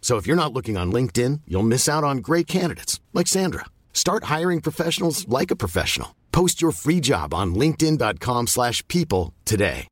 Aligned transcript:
So 0.00 0.16
if 0.16 0.26
you're 0.26 0.34
not 0.34 0.52
looking 0.52 0.76
on 0.76 0.90
LinkedIn, 0.90 1.42
you'll 1.46 1.62
miss 1.62 1.88
out 1.88 2.02
on 2.02 2.18
great 2.18 2.48
candidates 2.48 2.98
like 3.14 3.28
Sandra. 3.28 3.66
Start 3.92 4.24
hiring 4.24 4.60
professionals 4.60 5.28
like 5.28 5.52
a 5.52 5.56
professional. 5.56 6.16
Post 6.32 6.60
your 6.60 6.72
free 6.72 7.00
job 7.00 7.32
on 7.32 7.54
linkedin.com/people 7.54 9.32
today. 9.44 9.86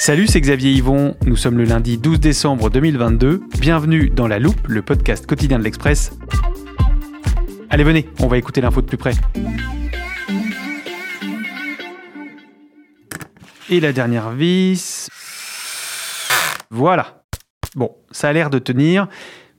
Salut, 0.00 0.26
c'est 0.26 0.40
Xavier 0.40 0.72
Yvon. 0.72 1.14
Nous 1.26 1.36
sommes 1.36 1.58
le 1.58 1.64
lundi 1.64 1.98
12 1.98 2.20
décembre 2.20 2.70
2022. 2.70 3.42
Bienvenue 3.60 4.08
dans 4.08 4.26
La 4.26 4.38
Loupe, 4.38 4.66
le 4.66 4.80
podcast 4.80 5.26
quotidien 5.26 5.58
de 5.58 5.64
l'Express. 5.64 6.12
Allez, 7.68 7.84
venez, 7.84 8.08
on 8.18 8.26
va 8.26 8.38
écouter 8.38 8.62
l'info 8.62 8.80
de 8.80 8.86
plus 8.86 8.96
près. 8.96 9.12
Et 13.72 13.78
la 13.78 13.92
dernière 13.92 14.30
vis. 14.30 15.08
Voilà. 16.70 17.22
Bon, 17.76 17.94
ça 18.10 18.28
a 18.28 18.32
l'air 18.32 18.50
de 18.50 18.58
tenir. 18.58 19.06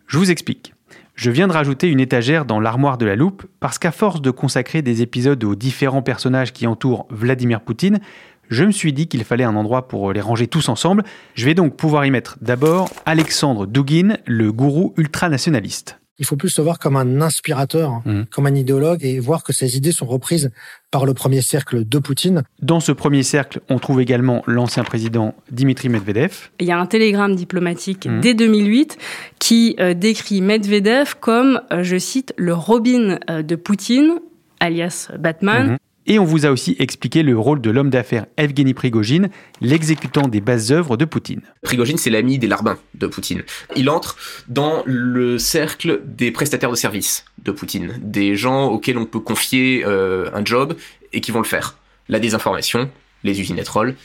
Je 0.05 0.17
vous 0.17 0.31
explique. 0.31 0.73
Je 1.15 1.31
viens 1.31 1.47
de 1.47 1.53
rajouter 1.53 1.87
une 1.87 2.01
étagère 2.01 2.43
dans 2.43 2.59
l'armoire 2.59 2.97
de 2.97 3.05
la 3.05 3.15
loupe 3.15 3.45
parce 3.61 3.79
qu'à 3.79 3.93
force 3.93 4.21
de 4.21 4.29
consacrer 4.29 4.81
des 4.81 5.01
épisodes 5.01 5.41
aux 5.45 5.55
différents 5.55 6.01
personnages 6.01 6.51
qui 6.51 6.67
entourent 6.67 7.07
Vladimir 7.09 7.61
Poutine, 7.61 8.01
je 8.49 8.65
me 8.65 8.71
suis 8.71 8.91
dit 8.91 9.07
qu'il 9.07 9.23
fallait 9.23 9.45
un 9.45 9.55
endroit 9.55 9.87
pour 9.87 10.11
les 10.11 10.19
ranger 10.19 10.47
tous 10.47 10.67
ensemble. 10.67 11.03
Je 11.35 11.45
vais 11.45 11.53
donc 11.53 11.77
pouvoir 11.77 12.05
y 12.05 12.11
mettre 12.11 12.37
d'abord 12.41 12.89
Alexandre 13.05 13.65
Dugin, 13.65 14.17
le 14.25 14.51
gourou 14.51 14.93
ultranationaliste. 14.97 16.00
Il 16.22 16.25
faut 16.25 16.38
plus 16.38 16.55
le 16.58 16.64
voir 16.64 16.77
comme 16.80 16.95
un 16.95 17.19
inspirateur, 17.19 18.02
Mhm. 18.05 18.27
comme 18.31 18.45
un 18.45 18.53
idéologue, 18.55 19.03
et 19.03 19.19
voir 19.19 19.44
que 19.44 19.52
ses 19.53 19.75
idées 19.75 19.91
sont 19.91 20.05
reprises 20.05 20.52
par 20.91 21.05
le 21.08 21.13
premier 21.16 21.41
cercle 21.41 21.83
de 21.83 21.97
Poutine. 22.00 22.44
Dans 22.61 22.80
ce 22.80 22.91
premier 22.91 23.23
cercle, 23.23 23.59
on 23.69 23.80
trouve 23.80 24.00
également 24.02 24.44
l'ancien 24.45 24.83
président 24.83 25.33
Dimitri 25.52 25.89
Medvedev. 25.89 26.50
Il 26.59 26.67
y 26.67 26.72
a 26.72 26.78
un 26.80 26.86
télégramme 26.86 27.36
diplomatique 27.36 28.05
Mhm. 28.05 28.22
dès 28.22 28.33
2008 28.36 28.97
qui 29.39 29.75
euh, 29.80 29.94
décrit 29.95 30.41
Medvedev 30.41 31.16
comme, 31.19 31.59
euh, 31.73 31.81
je 31.83 31.97
cite, 31.97 32.34
le 32.38 32.53
Robin 32.53 33.18
euh, 33.29 33.41
de 33.41 33.56
Poutine, 33.56 34.19
alias 34.59 35.09
Batman. 35.18 35.72
Mhm. 35.72 35.78
Et 36.07 36.17
on 36.17 36.23
vous 36.23 36.45
a 36.45 36.50
aussi 36.50 36.75
expliqué 36.79 37.22
le 37.22 37.38
rôle 37.38 37.62
de 37.62 37.69
l'homme 37.69 37.89
d'affaires 37.89 38.25
Evgeny 38.38 38.73
Prigogine, 38.73 39.29
l'exécutant 39.62 40.28
des 40.28 40.41
bases 40.41 40.72
œuvres 40.72 40.97
de 40.97 41.06
Poutine. 41.06 41.41
Prigogine, 41.62 41.97
c'est 41.97 42.09
l'ami 42.09 42.39
des 42.39 42.47
larbins 42.47 42.78
de 42.95 43.07
Poutine. 43.07 43.44
Il 43.75 43.89
entre 43.89 44.17
dans 44.47 44.81
le 44.85 45.38
cercle 45.38 46.01
des 46.06 46.31
prestataires 46.31 46.72
de 46.72 46.75
services 46.75 47.25
de 47.44 47.51
Poutine, 47.51 48.00
des 48.01 48.35
gens 48.35 48.66
auxquels 48.67 48.97
on 48.97 49.06
peut 49.06 49.19
confier 49.19 49.84
euh, 49.85 50.29
un 50.34 50.44
job 50.44 50.75
et 51.13 51.22
qui 51.22 51.31
vont 51.31 51.39
le 51.39 51.45
faire. 51.45 51.78
La 52.09 52.19
désinformation, 52.19 52.89
les 53.23 53.39
usines 53.39 53.59
à 53.59 53.63
trolls 53.63 53.95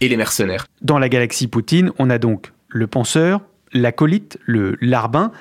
et 0.00 0.08
les 0.08 0.16
mercenaires. 0.16 0.66
Dans 0.82 0.98
la 0.98 1.08
galaxie 1.08 1.46
Poutine, 1.46 1.92
on 1.98 2.10
a 2.10 2.18
donc 2.18 2.52
le 2.68 2.86
penseur, 2.86 3.40
l'acolyte, 3.72 4.38
le 4.44 4.76
larbin, 4.80 5.32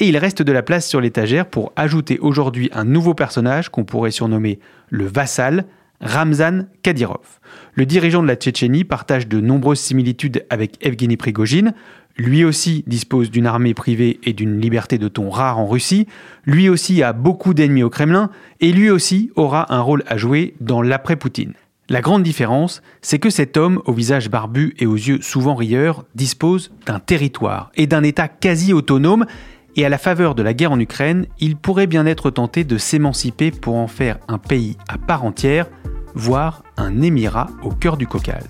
et 0.00 0.08
il 0.08 0.16
reste 0.16 0.42
de 0.42 0.52
la 0.52 0.62
place 0.62 0.88
sur 0.88 1.00
l'étagère 1.00 1.46
pour 1.46 1.72
ajouter 1.76 2.18
aujourd'hui 2.20 2.70
un 2.72 2.84
nouveau 2.84 3.12
personnage 3.14 3.68
qu'on 3.68 3.84
pourrait 3.84 4.10
surnommer 4.10 4.58
le 4.88 5.06
vassal, 5.06 5.66
Ramzan 6.00 6.64
Kadyrov. 6.82 7.38
Le 7.74 7.84
dirigeant 7.84 8.22
de 8.22 8.28
la 8.28 8.34
Tchétchénie 8.34 8.84
partage 8.84 9.28
de 9.28 9.40
nombreuses 9.40 9.80
similitudes 9.80 10.46
avec 10.48 10.84
Evgeny 10.84 11.18
Prigogine. 11.18 11.74
Lui 12.16 12.44
aussi 12.44 12.82
dispose 12.86 13.30
d'une 13.30 13.46
armée 13.46 13.74
privée 13.74 14.18
et 14.24 14.32
d'une 14.32 14.58
liberté 14.58 14.96
de 14.96 15.08
ton 15.08 15.28
rare 15.28 15.58
en 15.58 15.66
Russie. 15.66 16.06
Lui 16.46 16.70
aussi 16.70 17.02
a 17.02 17.12
beaucoup 17.12 17.52
d'ennemis 17.52 17.82
au 17.82 17.90
Kremlin. 17.90 18.30
Et 18.60 18.72
lui 18.72 18.88
aussi 18.88 19.30
aura 19.36 19.72
un 19.74 19.80
rôle 19.80 20.02
à 20.06 20.16
jouer 20.16 20.54
dans 20.60 20.80
l'après-Poutine. 20.80 21.52
La 21.90 22.00
grande 22.00 22.22
différence, 22.22 22.82
c'est 23.02 23.18
que 23.18 23.30
cet 23.30 23.56
homme, 23.56 23.82
au 23.84 23.92
visage 23.92 24.30
barbu 24.30 24.74
et 24.78 24.86
aux 24.86 24.94
yeux 24.94 25.20
souvent 25.20 25.54
rieurs, 25.54 26.04
dispose 26.14 26.70
d'un 26.86 27.00
territoire 27.00 27.72
et 27.74 27.86
d'un 27.86 28.04
État 28.04 28.28
quasi 28.28 28.72
autonome, 28.72 29.26
et 29.76 29.84
à 29.84 29.88
la 29.88 29.98
faveur 29.98 30.34
de 30.34 30.42
la 30.42 30.54
guerre 30.54 30.72
en 30.72 30.80
Ukraine, 30.80 31.26
il 31.38 31.56
pourrait 31.56 31.86
bien 31.86 32.06
être 32.06 32.30
tenté 32.30 32.64
de 32.64 32.78
s'émanciper 32.78 33.50
pour 33.50 33.76
en 33.76 33.86
faire 33.86 34.18
un 34.28 34.38
pays 34.38 34.76
à 34.88 34.98
part 34.98 35.24
entière, 35.24 35.66
voire 36.14 36.62
un 36.76 37.02
émirat 37.02 37.48
au 37.62 37.70
cœur 37.70 37.96
du 37.96 38.06
Caucase. 38.06 38.48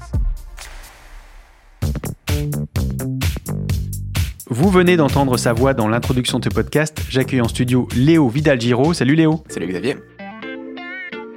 Vous 4.49 4.69
venez 4.69 4.97
d'entendre 4.97 5.37
sa 5.37 5.53
voix 5.53 5.75
dans 5.75 5.87
l'introduction 5.87 6.41
de 6.41 6.45
ce 6.45 6.49
podcast. 6.49 7.01
J'accueille 7.09 7.41
en 7.41 7.49
studio 7.49 7.87
Léo 7.95 8.29
Vidal-Giro. 8.29 8.95
Salut 8.95 9.15
Léo. 9.15 9.45
Salut 9.49 9.69
Xavier. 9.69 9.97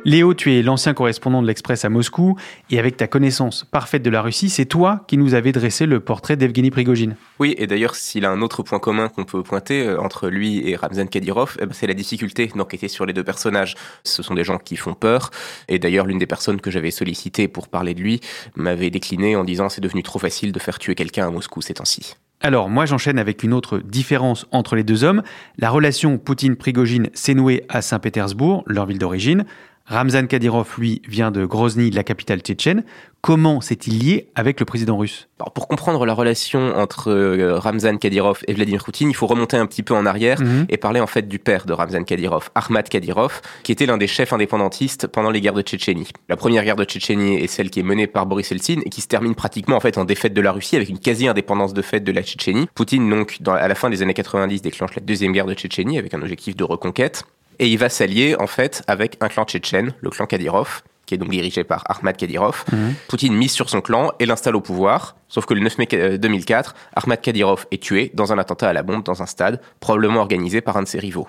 Léo, 0.06 0.34
tu 0.34 0.53
es 0.53 0.62
l'ancien 0.62 0.94
correspondant 0.94 1.41
de 1.41 1.47
l'Express 1.47 1.86
à 1.86 1.90
Moscou, 1.90 2.36
et 2.69 2.78
avec 2.78 2.97
ta 2.97 3.08
connaissance 3.08 3.64
parfaite 3.64 4.03
de 4.03 4.09
la 4.09 4.22
Russie, 4.22 4.50
c'est 4.50 4.66
toi 4.66 5.06
qui 5.08 5.18
nous 5.18 5.34
avais 5.34 5.53
dressé 5.53 5.86
le 5.86 6.02
portrait 6.02 6.36
d'Evgeny 6.36 6.72
Prigogine. 6.72 7.16
Oui, 7.40 7.56
et 7.58 7.68
d'ailleurs, 7.68 7.96
s'il 7.96 8.25
a 8.25 8.30
un 8.30 8.41
autre 8.41 8.64
point 8.64 8.80
commun 8.80 9.08
qu'on 9.08 9.24
peut 9.24 9.44
pointer 9.44 9.88
euh, 9.88 10.02
entre 10.02 10.28
lui 10.28 10.69
et 10.69 10.75
Ramzan 10.75 11.08
Kadyrov, 11.08 11.56
eh 11.62 11.68
ben, 11.68 11.72
c'est 11.74 11.88
la 11.88 11.94
difficulté 11.94 12.52
d'enquêter 12.53 12.90
sur 12.90 13.06
les 13.06 13.14
deux 13.14 13.24
personnages. 13.24 13.75
Ce 14.03 14.22
sont 14.22 14.34
des 14.34 14.44
gens 14.44 14.58
qui 14.58 14.75
font 14.75 14.94
peur, 14.94 15.30
et 15.69 15.80
d'ailleurs, 15.80 16.06
l'une 16.06 16.20
des 16.20 16.28
personnes 16.28 16.59
que 16.59 16.70
j'avais 16.70 16.91
sollicité 16.91 17.47
pour 17.47 17.70
parler 17.70 17.94
de 17.94 18.02
lui 18.02 18.20
m'avait 18.58 18.90
décliné 18.90 19.38
en 19.38 19.46
disant 19.46 19.70
c'est 19.70 19.80
devenu 19.80 20.03
trop 20.03 20.20
facile 20.20 20.52
de 20.52 20.59
faire 20.59 20.80
tuer 20.80 20.96
quelqu'un 20.96 21.28
à 21.28 21.31
Moscou 21.31 21.62
ces 21.62 21.75
temps-ci. 21.75 22.16
Alors, 22.46 22.68
moi 22.68 22.85
j'enchaîne 22.85 23.20
avec 23.20 23.41
une 23.44 23.53
autre 23.53 23.78
différence 23.78 24.47
entre 24.52 24.75
les 24.75 24.84
deux 24.84 25.06
hommes. 25.06 25.24
La 25.58 25.70
relation 25.70 26.18
Poutine-Prigogine 26.18 27.09
s'est 27.14 27.35
nouée 27.35 27.64
à 27.70 27.81
Saint-Pétersbourg, 27.81 28.66
leur 28.68 28.85
ville 28.85 29.00
d'origine. 29.00 29.46
Ramzan 29.85 30.27
Kadyrov, 30.27 30.75
lui, 30.77 31.01
vient 31.09 31.29
de 31.29 31.45
Grozny, 31.45 31.91
la 31.91 32.03
capitale 32.05 32.39
tchétchène. 32.39 32.85
Comment 33.19 33.59
s'est-il 33.59 33.99
lié 33.99 34.29
avec 34.33 34.59
le 34.59 34.66
président 34.66 34.97
russe? 34.97 35.27
Alors, 35.39 35.51
pour 35.51 35.67
comprendre 35.67 36.05
la 36.05 36.13
relation 36.13 36.75
entre 36.77 37.09
euh, 37.11 37.57
Ramzan 37.59 37.97
Kadyrov 37.97 38.39
et 38.47 38.53
Vladimir 38.53 38.83
Poutine, 38.83 39.09
il 39.09 39.13
faut 39.13 39.27
remonter 39.27 39.57
un 39.57 39.66
petit 39.66 39.83
peu 39.83 39.93
en 39.93 40.05
arrière 40.05 40.39
Mhm. 40.41 40.66
et 40.69 40.77
parler 40.77 41.01
en 41.01 41.07
fait 41.07 41.27
du 41.27 41.38
père 41.38 41.66
de 41.66 41.73
Ramzan 41.73 42.03
Kadyrov, 42.05 42.49
Ahmad 42.55 42.88
Kadyrov, 42.88 43.41
qui 43.63 43.73
était 43.73 43.85
l'un 43.85 43.97
des 43.97 44.07
chefs 44.07 44.31
indépendantistes 44.31 45.07
pendant 45.07 45.31
les 45.31 45.41
guerres 45.41 45.53
de 45.53 45.61
Tchétchénie. 45.61 46.07
La 46.29 46.38
première 46.38 46.63
guerre 46.63 46.77
de 46.77 46.85
Tchétchénie 46.85 47.35
est 47.35 47.47
celle 47.47 47.69
qui 47.69 47.81
est 47.81 47.83
menée 47.83 48.07
par 48.07 48.25
Boris 48.25 48.51
Eltsine 48.53 48.81
et 48.85 48.89
qui 48.89 49.01
se 49.01 49.07
termine 49.07 49.35
pratiquement 49.35 49.75
en 49.75 49.81
fait 49.81 49.97
en 49.97 50.05
défaite 50.05 50.34
de 50.34 50.41
la 50.41 50.53
Russie 50.53 50.78
avec 50.78 50.87
une 50.90 50.99
quasi-indépendance 50.99 51.73
de 51.73 51.81
fait 51.81 51.99
de 51.99 52.11
la 52.13 52.23
Tchétchénie. 52.23 52.67
Poutine 52.73 53.09
donc 53.09 53.37
dans- 53.41 53.53
à 53.53 53.67
la 53.67 53.75
fin 53.75 53.90
des 53.90 54.02
années 54.02 54.13
90 54.13 54.61
déclenche 54.61 54.96
la 54.96 55.02
deuxième 55.02 55.34
guerre 55.34 55.46
de 55.46 55.53
Tchétchénie 55.53 55.97
avec 55.99 56.13
un 56.13 56.22
objectif 56.22 56.55
de 56.55 56.63
reconquête 56.63 57.23
et 57.59 57.67
il 57.67 57.78
va 57.78 57.90
s'allier 57.90 58.35
en 58.40 58.47
fait 58.47 58.84
avec 58.88 59.17
un 59.22 59.28
clan 59.28 59.46
tchétchène, 59.46 59.94
le 60.02 60.09
clan 60.09 60.26
Kadyrov, 60.26 60.84
qui 61.05 61.16
est 61.16 61.17
donc 61.17 61.29
dirigé 61.29 61.64
par 61.64 61.84
Ahmad 61.90 62.16
Kadyrov. 62.16 62.64
Poutine 63.08 63.34
mise 63.34 63.52
sur 63.52 63.70
son 63.70 63.82
clan 63.82 64.11
et 64.20 64.26
l'installe 64.26 64.55
au 64.55 64.61
pouvoir. 64.61 65.16
Sauf 65.28 65.46
que 65.46 65.53
le 65.53 65.61
9 65.61 65.78
mai 65.78 65.88
euh, 65.94 66.17
2004, 66.17 66.76
Ahmad 66.96 67.22
Kadyrov 67.22 67.66
est 67.72 67.82
tué 67.82 68.11
dans 68.14 68.32
un 68.32 68.38
attentat 68.38 68.70
à 68.70 68.73
la 68.73 68.84
bombe 68.84 69.03
dans 69.03 69.22
un 69.22 69.26
stade, 69.26 69.59
probablement 69.79 70.22
organisé 70.22 70.61
par 70.61 70.78
un 70.78 70.84
de 70.84 70.88
ses 70.88 71.00
rivaux. 71.00 71.28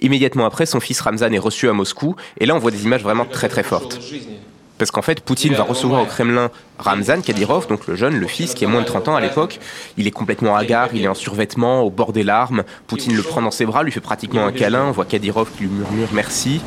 Immédiatement 0.00 0.46
après, 0.46 0.66
son 0.66 0.80
fils 0.80 1.00
Ramzan 1.00 1.32
est 1.32 1.38
reçu 1.38 1.68
à 1.68 1.72
Moscou, 1.72 2.14
et 2.38 2.46
là 2.46 2.54
on 2.54 2.58
voit 2.58 2.70
des 2.70 2.84
images 2.84 3.02
vraiment 3.02 3.24
très 3.24 3.48
très 3.48 3.64
fortes. 3.64 3.98
Parce 4.78 4.92
qu'en 4.92 5.02
fait, 5.02 5.20
Poutine 5.20 5.54
va 5.54 5.64
recevoir 5.64 6.02
au 6.02 6.06
Kremlin 6.06 6.50
Ramzan 6.78 7.20
Kadyrov, 7.20 7.66
donc 7.66 7.86
le 7.88 7.96
jeune, 7.96 8.16
le 8.16 8.26
fils, 8.28 8.54
qui 8.54 8.64
a 8.64 8.68
moins 8.68 8.80
de 8.80 8.86
30 8.86 9.08
ans 9.08 9.16
à 9.16 9.20
l'époque. 9.20 9.58
Il 9.96 10.06
est 10.06 10.12
complètement 10.12 10.56
hagard, 10.56 10.90
il 10.94 11.04
est 11.04 11.08
en 11.08 11.14
survêtement, 11.14 11.82
au 11.82 11.90
bord 11.90 12.12
des 12.12 12.22
larmes. 12.22 12.62
Poutine 12.86 13.16
le 13.16 13.22
prend 13.22 13.42
dans 13.42 13.50
ses 13.50 13.66
bras, 13.66 13.82
lui 13.82 13.90
fait 13.90 14.00
pratiquement 14.00 14.46
un 14.46 14.52
câlin. 14.52 14.86
On 14.86 14.92
voit 14.92 15.04
Kadyrov 15.04 15.50
qui 15.56 15.64
lui 15.64 15.70
murmure 15.70 16.08
merci. 16.12 16.60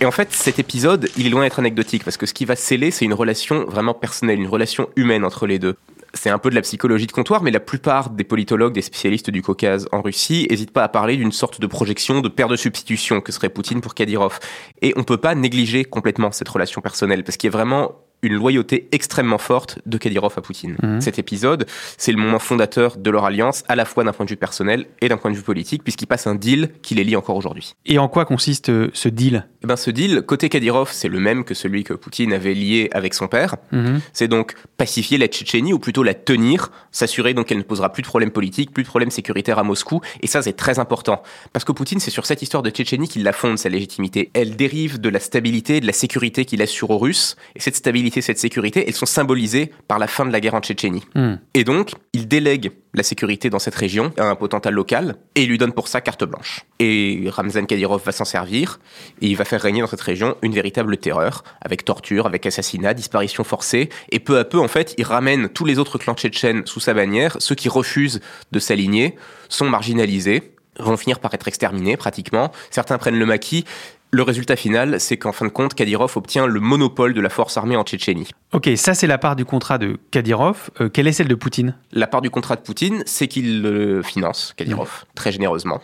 Et 0.00 0.04
en 0.04 0.10
fait, 0.10 0.32
cet 0.32 0.58
épisode, 0.58 1.08
il 1.16 1.26
est 1.26 1.30
loin 1.30 1.42
d'être 1.42 1.58
anecdotique 1.58 2.04
parce 2.04 2.18
que 2.18 2.26
ce 2.26 2.34
qui 2.34 2.44
va 2.44 2.54
sceller, 2.54 2.90
c'est 2.90 3.06
une 3.06 3.14
relation 3.14 3.64
vraiment 3.64 3.94
personnelle, 3.94 4.38
une 4.38 4.48
relation 4.48 4.90
humaine 4.96 5.24
entre 5.24 5.46
les 5.46 5.58
deux. 5.58 5.76
C'est 6.16 6.30
un 6.30 6.38
peu 6.38 6.50
de 6.50 6.54
la 6.54 6.62
psychologie 6.62 7.06
de 7.06 7.12
comptoir, 7.12 7.42
mais 7.42 7.50
la 7.50 7.60
plupart 7.60 8.10
des 8.10 8.24
politologues, 8.24 8.72
des 8.72 8.82
spécialistes 8.82 9.30
du 9.30 9.42
Caucase 9.42 9.86
en 9.92 10.02
Russie, 10.02 10.46
n'hésitent 10.50 10.72
pas 10.72 10.84
à 10.84 10.88
parler 10.88 11.16
d'une 11.16 11.32
sorte 11.32 11.60
de 11.60 11.66
projection 11.66 12.20
de 12.20 12.28
paire 12.28 12.48
de 12.48 12.56
substitution 12.56 13.20
que 13.20 13.32
serait 13.32 13.48
Poutine 13.48 13.80
pour 13.80 13.94
Kadyrov. 13.94 14.38
Et 14.82 14.92
on 14.96 15.04
peut 15.04 15.18
pas 15.18 15.34
négliger 15.34 15.84
complètement 15.84 16.32
cette 16.32 16.48
relation 16.48 16.80
personnelle 16.80 17.22
parce 17.22 17.36
qu'il 17.36 17.48
y 17.48 17.52
a 17.52 17.56
vraiment 17.56 17.92
une 18.22 18.34
loyauté 18.34 18.88
extrêmement 18.92 19.38
forte 19.38 19.78
de 19.86 19.98
Kadyrov 19.98 20.34
à 20.36 20.40
Poutine. 20.40 20.76
Mhm. 20.82 21.00
Cet 21.00 21.18
épisode, 21.18 21.66
c'est 21.96 22.12
le 22.12 22.18
moment 22.18 22.38
fondateur 22.38 22.96
de 22.96 23.10
leur 23.10 23.24
alliance, 23.24 23.62
à 23.68 23.76
la 23.76 23.84
fois 23.84 24.04
d'un 24.04 24.12
point 24.12 24.24
de 24.24 24.30
vue 24.30 24.36
personnel 24.36 24.86
et 25.00 25.08
d'un 25.08 25.16
point 25.16 25.30
de 25.30 25.36
vue 25.36 25.42
politique, 25.42 25.82
puisqu'il 25.82 26.06
passe 26.06 26.26
un 26.26 26.34
deal 26.34 26.70
qui 26.82 26.94
les 26.94 27.04
lie 27.04 27.16
encore 27.16 27.36
aujourd'hui. 27.36 27.74
Et 27.84 27.98
en 27.98 28.08
quoi 28.08 28.24
consiste 28.24 28.70
euh, 28.70 28.90
ce 28.94 29.08
deal? 29.08 29.46
Eh 29.66 29.68
ben, 29.68 29.74
ce 29.74 29.90
deal, 29.90 30.22
côté 30.22 30.48
Kadyrov, 30.48 30.92
c'est 30.92 31.08
le 31.08 31.18
même 31.18 31.42
que 31.42 31.52
celui 31.52 31.82
que 31.82 31.92
Poutine 31.92 32.32
avait 32.32 32.54
lié 32.54 32.88
avec 32.92 33.14
son 33.14 33.26
père. 33.26 33.56
Mhm. 33.72 34.00
C'est 34.12 34.28
donc 34.28 34.54
pacifier 34.76 35.18
la 35.18 35.26
Tchétchénie, 35.26 35.72
ou 35.72 35.80
plutôt 35.80 36.04
la 36.04 36.14
tenir, 36.14 36.70
s'assurer 36.92 37.34
donc 37.34 37.46
qu'elle 37.46 37.58
ne 37.58 37.64
posera 37.64 37.92
plus 37.92 38.02
de 38.02 38.06
problèmes 38.06 38.30
politiques, 38.30 38.70
plus 38.70 38.84
de 38.84 38.88
problèmes 38.88 39.10
sécuritaires 39.10 39.58
à 39.58 39.64
Moscou. 39.64 40.02
Et 40.20 40.28
ça, 40.28 40.40
c'est 40.40 40.52
très 40.52 40.78
important. 40.78 41.20
Parce 41.52 41.64
que 41.64 41.72
Poutine, 41.72 41.98
c'est 41.98 42.12
sur 42.12 42.26
cette 42.26 42.42
histoire 42.42 42.62
de 42.62 42.70
Tchétchénie 42.70 43.08
qu'il 43.08 43.24
la 43.24 43.32
fonde, 43.32 43.58
sa 43.58 43.68
légitimité. 43.68 44.30
Elle 44.34 44.54
dérive 44.54 45.00
de 45.00 45.08
la 45.08 45.18
stabilité 45.18 45.80
de 45.80 45.86
la 45.88 45.92
sécurité 45.92 46.44
qu'il 46.44 46.62
assure 46.62 46.90
aux 46.90 46.98
Russes. 46.98 47.34
Et 47.56 47.60
cette 47.60 47.74
stabilité, 47.74 48.20
cette 48.20 48.38
sécurité, 48.38 48.84
elles 48.86 48.94
sont 48.94 49.04
symbolisées 49.04 49.72
par 49.88 49.98
la 49.98 50.06
fin 50.06 50.24
de 50.24 50.30
la 50.30 50.38
guerre 50.38 50.54
en 50.54 50.60
Tchétchénie. 50.60 51.02
Hmm. 51.16 51.38
Et 51.54 51.64
donc, 51.64 51.90
il 52.12 52.28
délègue 52.28 52.70
la 52.96 53.02
sécurité 53.02 53.50
dans 53.50 53.58
cette 53.58 53.74
région 53.74 54.12
à 54.18 54.24
un 54.24 54.34
potentat 54.34 54.70
local 54.70 55.16
et 55.34 55.46
lui 55.46 55.58
donne 55.58 55.72
pour 55.72 55.86
ça 55.86 56.00
carte 56.00 56.24
blanche. 56.24 56.64
Et 56.78 57.28
Ramzan 57.28 57.66
Kadyrov 57.66 58.02
va 58.04 58.12
s'en 58.12 58.24
servir 58.24 58.80
et 59.20 59.28
il 59.28 59.36
va 59.36 59.44
faire 59.44 59.60
régner 59.60 59.82
dans 59.82 59.86
cette 59.86 60.00
région 60.00 60.36
une 60.42 60.52
véritable 60.52 60.96
terreur 60.96 61.44
avec 61.60 61.84
torture, 61.84 62.26
avec 62.26 62.46
assassinat, 62.46 62.94
disparition 62.94 63.44
forcée 63.44 63.90
et 64.10 64.18
peu 64.18 64.38
à 64.38 64.44
peu 64.44 64.58
en 64.58 64.68
fait 64.68 64.94
il 64.98 65.04
ramène 65.04 65.48
tous 65.48 65.64
les 65.64 65.78
autres 65.78 65.98
clans 65.98 66.14
tchétchènes 66.14 66.66
sous 66.66 66.80
sa 66.80 66.94
bannière. 66.94 67.36
Ceux 67.38 67.54
qui 67.54 67.68
refusent 67.68 68.20
de 68.50 68.58
s'aligner 68.58 69.16
sont 69.48 69.68
marginalisés 69.68 70.56
vont 70.78 70.96
finir 70.96 71.20
par 71.20 71.32
être 71.34 71.48
exterminés 71.48 71.96
pratiquement. 71.96 72.52
Certains 72.70 72.98
prennent 72.98 73.18
le 73.18 73.26
maquis. 73.26 73.64
Le 74.12 74.22
résultat 74.22 74.56
final, 74.56 75.00
c'est 75.00 75.16
qu'en 75.16 75.32
fin 75.32 75.46
de 75.46 75.50
compte, 75.50 75.74
Kadyrov 75.74 76.16
obtient 76.16 76.46
le 76.46 76.60
monopole 76.60 77.12
de 77.12 77.20
la 77.20 77.28
force 77.28 77.56
armée 77.56 77.76
en 77.76 77.82
Tchétchénie. 77.82 78.28
Ok, 78.52 78.70
ça 78.76 78.94
c'est 78.94 79.06
la 79.06 79.18
part 79.18 79.36
du 79.36 79.44
contrat 79.44 79.78
de 79.78 79.98
Kadyrov. 80.10 80.70
Euh, 80.80 80.88
quelle 80.88 81.06
est 81.06 81.12
celle 81.12 81.28
de 81.28 81.34
Poutine? 81.34 81.74
La 81.92 82.06
part 82.06 82.22
du 82.22 82.30
contrat 82.30 82.56
de 82.56 82.60
Poutine, 82.60 83.02
c'est 83.04 83.28
qu'il 83.28 83.62
le 83.62 84.02
finance, 84.02 84.54
Kadyrov, 84.56 85.04
très 85.14 85.32
généreusement. 85.32 85.80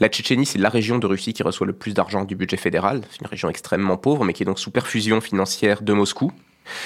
La 0.00 0.08
Tchétchénie, 0.08 0.46
c'est 0.46 0.58
la 0.58 0.68
région 0.68 0.98
de 0.98 1.06
Russie 1.06 1.32
qui 1.32 1.42
reçoit 1.42 1.66
le 1.66 1.72
plus 1.72 1.94
d'argent 1.94 2.24
du 2.24 2.34
budget 2.34 2.56
fédéral. 2.56 3.02
C'est 3.10 3.20
une 3.20 3.28
région 3.28 3.48
extrêmement 3.48 3.96
pauvre, 3.96 4.24
mais 4.24 4.32
qui 4.32 4.42
est 4.42 4.46
donc 4.46 4.58
sous 4.58 4.70
perfusion 4.70 5.20
financière 5.20 5.82
de 5.82 5.92
Moscou. 5.92 6.32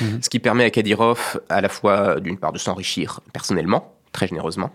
Mhm. 0.01 0.23
Ce 0.23 0.29
qui 0.29 0.39
permet 0.39 0.65
à 0.65 0.71
Kadyrov, 0.71 1.41
à 1.49 1.61
la 1.61 1.69
fois, 1.69 2.21
d'une 2.21 2.37
part, 2.37 2.53
de 2.53 2.59
s'enrichir 2.59 3.21
personnellement, 3.33 3.95
très 4.13 4.27
généreusement, 4.27 4.71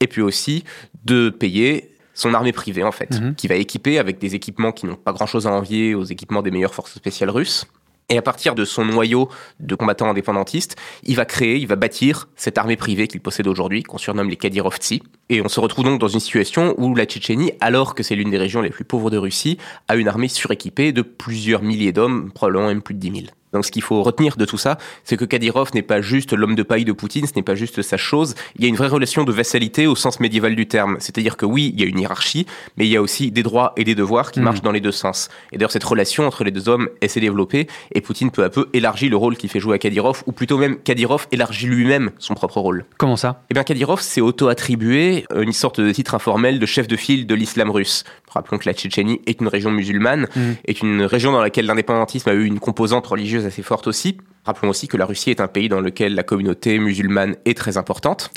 et 0.00 0.06
puis 0.06 0.22
aussi 0.22 0.64
de 1.04 1.30
payer 1.30 1.91
son 2.14 2.34
armée 2.34 2.52
privée, 2.52 2.82
en 2.82 2.92
fait, 2.92 3.20
Mhm. 3.20 3.34
qui 3.34 3.48
va 3.48 3.54
équiper 3.54 3.98
avec 3.98 4.18
des 4.18 4.34
équipements 4.34 4.72
qui 4.72 4.86
n'ont 4.86 4.96
pas 4.96 5.12
grand-chose 5.12 5.46
à 5.46 5.50
envier 5.52 5.94
aux 5.94 6.04
équipements 6.04 6.42
des 6.42 6.50
meilleures 6.50 6.74
forces 6.74 6.94
spéciales 6.94 7.30
russes. 7.30 7.66
Et 8.08 8.18
à 8.18 8.22
partir 8.22 8.54
de 8.54 8.66
son 8.66 8.84
noyau 8.84 9.30
de 9.60 9.74
combattants 9.74 10.10
indépendantistes, 10.10 10.76
il 11.04 11.16
va 11.16 11.24
créer, 11.24 11.56
il 11.56 11.66
va 11.66 11.76
bâtir 11.76 12.28
cette 12.36 12.58
armée 12.58 12.76
privée 12.76 13.08
qu'il 13.08 13.20
possède 13.22 13.46
aujourd'hui, 13.46 13.84
qu'on 13.84 13.96
surnomme 13.96 14.28
les 14.28 14.36
Kadyrovtsi. 14.36 15.02
Et 15.30 15.40
on 15.40 15.48
se 15.48 15.60
retrouve 15.60 15.84
donc 15.86 15.98
dans 16.00 16.08
une 16.08 16.20
situation 16.20 16.74
où 16.76 16.94
la 16.94 17.06
Tchétchénie, 17.06 17.52
alors 17.60 17.94
que 17.94 18.02
c'est 18.02 18.14
l'une 18.14 18.30
des 18.30 18.36
régions 18.38 18.60
les 18.60 18.68
plus 18.70 18.84
pauvres 18.84 19.08
de 19.08 19.16
Russie, 19.16 19.56
a 19.88 19.94
une 19.96 20.08
armée 20.08 20.28
suréquipée 20.28 20.92
de 20.92 21.00
plusieurs 21.00 21.62
milliers 21.62 21.92
d'hommes, 21.92 22.30
probablement 22.32 22.66
même 22.68 22.82
plus 22.82 22.94
de 22.94 22.98
10 23.00 23.10
000. 23.12 23.26
Donc 23.52 23.66
ce 23.66 23.70
qu'il 23.70 23.82
faut 23.82 24.02
retenir 24.02 24.36
de 24.36 24.44
tout 24.44 24.58
ça, 24.58 24.78
c'est 25.04 25.16
que 25.16 25.24
Kadyrov 25.24 25.70
n'est 25.74 25.82
pas 25.82 26.00
juste 26.00 26.32
l'homme 26.32 26.54
de 26.54 26.62
paille 26.62 26.84
de 26.84 26.92
Poutine, 26.92 27.26
ce 27.26 27.32
n'est 27.36 27.42
pas 27.42 27.54
juste 27.54 27.82
sa 27.82 27.96
chose, 27.96 28.34
il 28.56 28.62
y 28.62 28.66
a 28.66 28.68
une 28.68 28.76
vraie 28.76 28.88
relation 28.88 29.24
de 29.24 29.32
vassalité 29.32 29.86
au 29.86 29.94
sens 29.94 30.20
médiéval 30.20 30.56
du 30.56 30.66
terme. 30.66 30.96
C'est-à-dire 31.00 31.36
que 31.36 31.44
oui, 31.46 31.72
il 31.74 31.80
y 31.80 31.84
a 31.84 31.86
une 31.86 31.98
hiérarchie, 31.98 32.46
mais 32.76 32.86
il 32.86 32.90
y 32.90 32.96
a 32.96 33.02
aussi 33.02 33.30
des 33.30 33.42
droits 33.42 33.72
et 33.76 33.84
des 33.84 33.94
devoirs 33.94 34.32
qui 34.32 34.40
Mhm. 34.40 34.44
marchent 34.44 34.62
dans 34.62 34.72
les 34.72 34.80
deux 34.80 34.92
sens. 34.92 35.28
Et 35.52 35.58
d'ailleurs 35.58 35.70
cette 35.72 35.84
relation 35.84 36.26
entre 36.26 36.44
les 36.44 36.50
deux 36.50 36.68
hommes, 36.68 36.88
elle 37.00 37.10
s'est 37.10 37.20
développée, 37.20 37.66
et 37.94 38.00
Poutine 38.00 38.30
peu 38.30 38.44
à 38.44 38.50
peu 38.50 38.68
élargit 38.72 39.08
le 39.08 39.16
rôle 39.16 39.36
qu'il 39.36 39.50
fait 39.50 39.60
jouer 39.60 39.74
à 39.74 39.78
Kadyrov, 39.78 40.22
ou 40.26 40.32
plutôt 40.32 40.58
même 40.58 40.78
Kadyrov 40.78 41.26
élargit 41.32 41.66
lui-même 41.66 42.10
son 42.18 42.34
propre 42.34 42.58
rôle. 42.60 42.84
Comment 42.98 43.16
ça? 43.16 43.42
Eh 43.50 43.54
bien, 43.54 43.64
Kadyrov 43.64 44.00
s'est 44.00 44.20
auto-attribué 44.20 45.24
une 45.36 45.52
sorte 45.52 45.80
de 45.80 45.90
titre 45.92 46.14
informel 46.14 46.58
de 46.58 46.66
chef 46.66 46.86
de 46.88 46.96
file 46.96 47.26
de 47.26 47.34
l'islam 47.34 47.70
russe. 47.70 48.04
Rappelons 48.32 48.58
que 48.58 48.68
la 48.68 48.74
Tchétchénie 48.74 49.20
est 49.26 49.40
une 49.40 49.48
région 49.48 49.70
musulmane, 49.70 50.26
Mhm. 50.34 50.56
est 50.66 50.80
une 50.82 51.02
région 51.02 51.32
dans 51.32 51.40
laquelle 51.40 51.66
l'indépendantisme 51.66 52.28
a 52.28 52.34
eu 52.34 52.44
une 52.44 52.58
composante 52.60 53.06
religieuse 53.06 53.46
assez 53.46 53.62
forte 53.62 53.86
aussi. 53.86 54.18
Rappelons 54.44 54.70
aussi 54.70 54.88
que 54.88 54.96
la 54.96 55.06
Russie 55.06 55.30
est 55.30 55.40
un 55.40 55.48
pays 55.48 55.68
dans 55.68 55.80
lequel 55.80 56.14
la 56.14 56.22
communauté 56.22 56.78
musulmane 56.78 57.36
est 57.44 57.56
très 57.56 57.76
importante. 57.76 58.30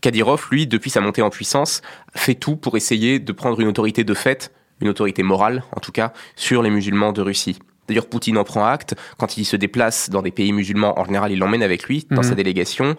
Kadyrov, 0.00 0.46
lui, 0.50 0.66
depuis 0.66 0.90
sa 0.90 1.00
montée 1.00 1.22
en 1.22 1.30
puissance, 1.30 1.82
fait 2.14 2.34
tout 2.34 2.56
pour 2.56 2.76
essayer 2.76 3.18
de 3.18 3.32
prendre 3.32 3.60
une 3.60 3.68
autorité 3.68 4.02
de 4.04 4.14
fait, 4.14 4.52
une 4.80 4.88
autorité 4.88 5.22
morale 5.22 5.62
en 5.76 5.80
tout 5.80 5.92
cas, 5.92 6.12
sur 6.36 6.62
les 6.62 6.70
musulmans 6.70 7.12
de 7.12 7.20
Russie. 7.20 7.58
D'ailleurs, 7.90 8.06
Poutine 8.06 8.38
en 8.38 8.44
prend 8.44 8.64
acte. 8.64 8.94
Quand 9.18 9.36
il 9.36 9.44
se 9.44 9.56
déplace 9.56 10.10
dans 10.10 10.22
des 10.22 10.30
pays 10.30 10.52
musulmans, 10.52 10.96
en 10.96 11.04
général, 11.04 11.32
il 11.32 11.40
l'emmène 11.40 11.64
avec 11.64 11.82
lui 11.88 12.06
dans 12.08 12.18
Mhm. 12.18 12.22
sa 12.22 12.34
délégation. 12.36 12.96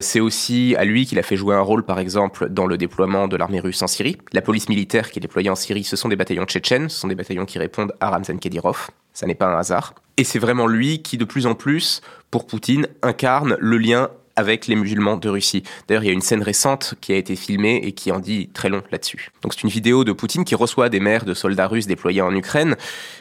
C'est 0.00 0.18
aussi 0.18 0.74
à 0.76 0.84
lui 0.84 1.06
qu'il 1.06 1.20
a 1.20 1.22
fait 1.22 1.36
jouer 1.36 1.54
un 1.54 1.60
rôle, 1.60 1.84
par 1.84 2.00
exemple, 2.00 2.48
dans 2.48 2.66
le 2.66 2.76
déploiement 2.76 3.28
de 3.28 3.36
l'armée 3.36 3.60
russe 3.60 3.80
en 3.82 3.86
Syrie. 3.86 4.18
La 4.32 4.42
police 4.42 4.68
militaire 4.68 5.12
qui 5.12 5.20
est 5.20 5.22
déployée 5.22 5.48
en 5.48 5.54
Syrie, 5.54 5.84
ce 5.84 5.94
sont 5.94 6.08
des 6.08 6.16
bataillons 6.16 6.44
tchétchènes, 6.44 6.88
ce 6.88 6.98
sont 6.98 7.06
des 7.06 7.14
bataillons 7.14 7.44
qui 7.46 7.60
répondent 7.60 7.92
à 8.00 8.10
Ramzan 8.10 8.38
Kadyrov. 8.38 8.88
Ça 9.12 9.26
n'est 9.26 9.36
pas 9.36 9.46
un 9.46 9.56
hasard. 9.56 9.94
Et 10.16 10.24
c'est 10.24 10.40
vraiment 10.40 10.66
lui 10.66 11.02
qui, 11.02 11.18
de 11.18 11.24
plus 11.24 11.46
en 11.46 11.54
plus, 11.54 12.00
pour 12.32 12.48
Poutine, 12.48 12.88
incarne 13.02 13.56
le 13.60 13.78
lien 13.78 14.08
avec 14.36 14.66
les 14.66 14.76
musulmans 14.76 15.16
de 15.16 15.28
Russie. 15.28 15.62
D'ailleurs, 15.88 16.04
il 16.04 16.06
y 16.06 16.10
a 16.10 16.12
une 16.12 16.22
scène 16.22 16.42
récente 16.42 16.94
qui 17.00 17.12
a 17.12 17.16
été 17.16 17.36
filmée 17.36 17.80
et 17.82 17.92
qui 17.92 18.12
en 18.12 18.18
dit 18.18 18.48
très 18.52 18.68
long 18.68 18.82
là-dessus. 18.90 19.30
Donc 19.42 19.54
c'est 19.54 19.62
une 19.62 19.70
vidéo 19.70 20.04
de 20.04 20.12
Poutine 20.12 20.44
qui 20.44 20.54
reçoit 20.54 20.88
des 20.88 21.00
mères 21.00 21.24
de 21.24 21.34
soldats 21.34 21.66
russes 21.66 21.86
déployés 21.86 22.22
en 22.22 22.34
Ukraine. 22.34 22.76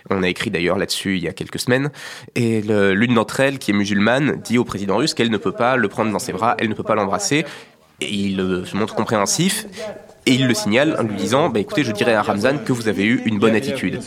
On 0.10 0.24
a 0.24 0.30
écrit 0.30 0.52
d'ailleurs 0.52 0.78
là-dessus 0.78 1.18
il 1.18 1.24
y 1.24 1.28
a 1.28 1.34
quelques 1.34 1.60
semaines. 1.60 1.92
Et 2.36 2.62
l'une 2.62 3.14
d'entre 3.14 3.40
elles, 3.40 3.60
qui 3.60 3.72
est 3.72 3.74
musulmane, 3.74 4.42
dit 4.42 4.58
au 4.58 4.64
président 4.64 4.98
russe 4.98 5.14
qu'elle 5.14 5.32
ne 5.32 5.38
peut 5.38 5.52
pas 5.52 5.76
le 5.76 5.88
prendre 5.88 6.12
dans 6.12 6.20
ses 6.20 6.34
bras, 6.34 6.56
elle 6.60 6.70
ne 6.70 6.74
peut 6.74 6.84
pas 6.84 6.96
l'embrasser. 6.96 7.46
Et 8.00 8.12
il 8.12 8.40
euh, 8.40 8.66
se 8.66 8.76
montre 8.76 8.96
compréhensif. 8.96 9.68
Et 10.28 10.34
il 10.34 10.48
le 10.48 10.54
signale 10.54 10.96
en 11.00 11.04
lui 11.04 11.16
disant, 11.16 11.50
bah, 11.50 11.60
écoutez, 11.60 11.84
je 11.84 11.92
dirais 11.92 12.14
à 12.14 12.22
Ramzan 12.22 12.60
que 12.64 12.72
vous 12.74 12.88
avez 12.88 13.06
eu 13.06 13.22
une 13.26 13.40
bonne 13.40 13.56
attitude. 13.56 14.00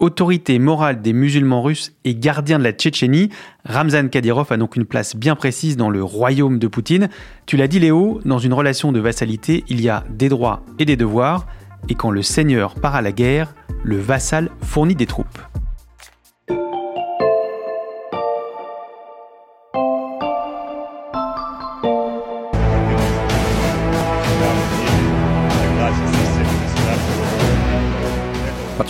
Autorité 0.00 0.58
morale 0.58 1.00
des 1.00 1.12
musulmans 1.12 1.62
russes 1.62 1.92
et 2.04 2.14
gardien 2.14 2.58
de 2.58 2.64
la 2.64 2.72
Tchétchénie, 2.72 3.30
Ramzan 3.64 4.08
Kadyrov 4.08 4.50
a 4.50 4.56
donc 4.56 4.76
une 4.76 4.84
place 4.84 5.14
bien 5.14 5.36
précise 5.36 5.76
dans 5.76 5.90
le 5.90 6.02
royaume 6.02 6.58
de 6.58 6.66
Poutine. 6.66 7.08
Tu 7.46 7.56
l'as 7.56 7.68
dit 7.68 7.78
Léo, 7.78 8.20
dans 8.24 8.38
une 8.38 8.52
relation 8.52 8.90
de 8.90 8.98
vassalité, 8.98 9.64
il 9.68 9.80
y 9.80 9.88
a 9.88 10.04
des 10.10 10.28
droits 10.28 10.62
et 10.78 10.84
des 10.84 10.96
devoirs, 10.96 11.46
et 11.88 11.94
quand 11.94 12.10
le 12.10 12.22
seigneur 12.22 12.74
part 12.74 12.96
à 12.96 13.02
la 13.02 13.12
guerre, 13.12 13.54
le 13.84 13.98
vassal 13.98 14.50
fournit 14.60 14.94
des 14.94 15.06
troupes. 15.06 15.38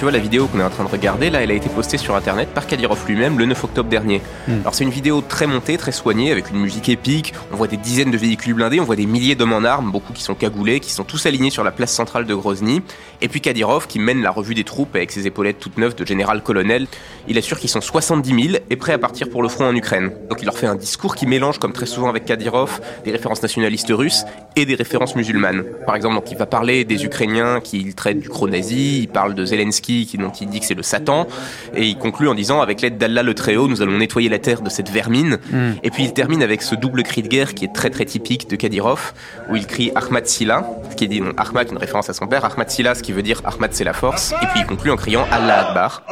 Tu 0.02 0.06
vois 0.06 0.10
la 0.10 0.18
vidéo 0.18 0.48
qu'on 0.48 0.58
est 0.58 0.64
en 0.64 0.68
train 0.68 0.82
de 0.82 0.88
regarder, 0.88 1.30
là, 1.30 1.44
elle 1.44 1.52
a 1.52 1.54
été 1.54 1.68
postée 1.68 1.96
sur 1.96 2.16
Internet 2.16 2.48
par 2.48 2.66
Kadyrov 2.66 3.06
lui-même 3.06 3.38
le 3.38 3.46
9 3.46 3.62
octobre 3.62 3.88
dernier. 3.88 4.20
Hmm. 4.48 4.54
Alors 4.62 4.74
c'est 4.74 4.82
une 4.82 4.90
vidéo 4.90 5.20
très 5.20 5.46
montée, 5.46 5.76
très 5.76 5.92
soignée, 5.92 6.32
avec 6.32 6.50
une 6.50 6.58
musique 6.58 6.88
épique. 6.88 7.32
On 7.52 7.56
voit 7.56 7.68
des 7.68 7.76
dizaines 7.76 8.10
de 8.10 8.16
véhicules 8.16 8.54
blindés, 8.54 8.80
on 8.80 8.84
voit 8.84 8.96
des 8.96 9.06
milliers 9.06 9.36
d'hommes 9.36 9.52
en 9.52 9.62
armes, 9.62 9.92
beaucoup 9.92 10.12
qui 10.12 10.24
sont 10.24 10.34
cagoulés, 10.34 10.80
qui 10.80 10.90
sont 10.90 11.04
tous 11.04 11.24
alignés 11.26 11.50
sur 11.50 11.62
la 11.62 11.70
place 11.70 11.92
centrale 11.92 12.26
de 12.26 12.34
Grozny. 12.34 12.82
Et 13.20 13.28
puis 13.28 13.40
Kadyrov 13.40 13.86
qui 13.86 14.00
mène 14.00 14.22
la 14.22 14.32
revue 14.32 14.54
des 14.54 14.64
troupes 14.64 14.96
avec 14.96 15.12
ses 15.12 15.28
épaulettes 15.28 15.60
toutes 15.60 15.78
neuves 15.78 15.94
de 15.94 16.04
général-colonel. 16.04 16.88
Il 17.28 17.38
assure 17.38 17.60
qu'ils 17.60 17.70
sont 17.70 17.80
70 17.80 18.48
000 18.50 18.64
et 18.70 18.74
prêts 18.74 18.94
à 18.94 18.98
partir 18.98 19.30
pour 19.30 19.40
le 19.40 19.48
front 19.48 19.66
en 19.66 19.76
Ukraine. 19.76 20.10
Donc 20.28 20.42
il 20.42 20.46
leur 20.46 20.58
fait 20.58 20.66
un 20.66 20.74
discours 20.74 21.14
qui 21.14 21.26
mélange, 21.26 21.60
comme 21.60 21.72
très 21.72 21.86
souvent 21.86 22.08
avec 22.08 22.24
Kadyrov, 22.24 22.80
des 23.04 23.12
références 23.12 23.40
nationalistes 23.40 23.92
russes 23.92 24.24
et 24.56 24.66
des 24.66 24.74
références 24.74 25.14
musulmanes. 25.14 25.62
Par 25.86 25.94
exemple, 25.94 26.16
donc 26.16 26.28
il 26.32 26.36
va 26.36 26.46
parler 26.46 26.84
des 26.84 27.04
Ukrainiens 27.04 27.60
qu'il 27.60 27.94
traite 27.94 28.18
du 28.18 28.28
nazi 28.50 29.02
il 29.02 29.08
parle 29.08 29.34
de 29.36 29.44
Zelensky 29.44 29.91
qui, 30.06 30.18
dont 30.18 30.30
il 30.30 30.48
dit 30.48 30.60
que 30.60 30.66
c'est 30.66 30.74
le 30.74 30.82
Satan, 30.82 31.26
et 31.74 31.86
il 31.86 31.96
conclut 31.96 32.28
en 32.28 32.34
disant 32.34 32.60
avec 32.60 32.80
l'aide 32.80 32.98
d'Allah 32.98 33.22
le 33.22 33.34
Très-Haut, 33.34 33.68
nous 33.68 33.82
allons 33.82 33.98
nettoyer 33.98 34.28
la 34.28 34.38
terre 34.38 34.62
de 34.62 34.70
cette 34.70 34.90
vermine. 34.90 35.38
Hmm. 35.50 35.72
Et 35.82 35.90
puis 35.90 36.04
il 36.04 36.12
termine 36.12 36.42
avec 36.42 36.62
ce 36.62 36.74
double 36.74 37.02
cri 37.02 37.22
de 37.22 37.28
guerre 37.28 37.54
qui 37.54 37.64
est 37.64 37.72
très 37.72 37.90
très 37.90 38.04
typique 38.04 38.48
de 38.48 38.56
Kadyrov, 38.56 39.12
où 39.50 39.56
il 39.56 39.66
crie 39.66 39.92
Ahmad 39.94 40.26
Silla, 40.26 40.64
ce 40.90 40.96
qui 40.96 41.08
dit 41.08 41.20
donc 41.20 41.34
Ahmad, 41.36 41.68
une 41.70 41.78
référence 41.78 42.10
à 42.10 42.14
son 42.14 42.26
père, 42.26 42.44
Ahmad 42.44 42.70
Silla, 42.70 42.94
ce 42.94 43.02
qui 43.02 43.12
veut 43.12 43.22
dire 43.22 43.40
Ahmad 43.44 43.70
c'est 43.72 43.84
la 43.84 43.92
force, 43.92 44.32
et 44.42 44.46
puis 44.46 44.60
il 44.60 44.66
conclut 44.66 44.90
en 44.90 44.96
criant 44.96 45.26
Allah 45.30 45.68
Akbar. 45.68 46.02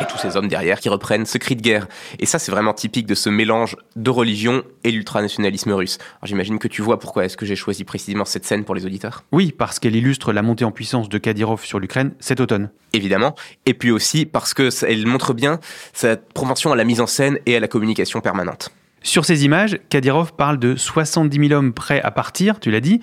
Et 0.00 0.06
tous 0.06 0.18
ces 0.18 0.36
hommes 0.36 0.48
derrière 0.48 0.80
qui 0.80 0.88
reprennent 0.88 1.26
ce 1.26 1.38
cri 1.38 1.56
de 1.56 1.62
guerre. 1.62 1.86
Et 2.18 2.26
ça, 2.26 2.38
c'est 2.38 2.50
vraiment 2.50 2.74
typique 2.74 3.06
de 3.06 3.14
ce 3.14 3.28
mélange 3.28 3.76
de 3.96 4.10
religion 4.10 4.62
et 4.84 4.90
l'ultranationalisme 4.90 5.72
russe. 5.72 5.98
Alors 6.00 6.26
j'imagine 6.26 6.58
que 6.58 6.68
tu 6.68 6.82
vois 6.82 6.98
pourquoi 6.98 7.24
est-ce 7.24 7.36
que 7.36 7.46
j'ai 7.46 7.56
choisi 7.56 7.84
précisément 7.84 8.24
cette 8.24 8.44
scène 8.44 8.64
pour 8.64 8.74
les 8.74 8.86
auditeurs. 8.86 9.24
Oui, 9.32 9.52
parce 9.56 9.78
qu'elle 9.78 9.96
illustre 9.96 10.32
la 10.32 10.42
montée 10.42 10.64
en 10.64 10.72
puissance 10.72 11.08
de 11.08 11.18
Kadyrov 11.18 11.64
sur 11.64 11.78
l'Ukraine 11.78 12.12
cet 12.20 12.40
automne. 12.40 12.70
Évidemment. 12.92 13.34
Et 13.66 13.74
puis 13.74 13.90
aussi 13.90 14.26
parce 14.26 14.54
que 14.54 14.68
elle 14.84 15.06
montre 15.06 15.34
bien 15.34 15.60
sa 15.92 16.16
propension 16.16 16.72
à 16.72 16.76
la 16.76 16.84
mise 16.84 17.00
en 17.00 17.06
scène 17.06 17.38
et 17.46 17.56
à 17.56 17.60
la 17.60 17.68
communication 17.68 18.20
permanente. 18.20 18.70
Sur 19.02 19.24
ces 19.24 19.44
images, 19.46 19.78
Kadyrov 19.88 20.34
parle 20.34 20.58
de 20.58 20.76
70 20.76 21.48
000 21.48 21.58
hommes 21.58 21.72
prêts 21.72 22.02
à 22.02 22.10
partir, 22.10 22.60
tu 22.60 22.70
l'as 22.70 22.80
dit. 22.80 23.00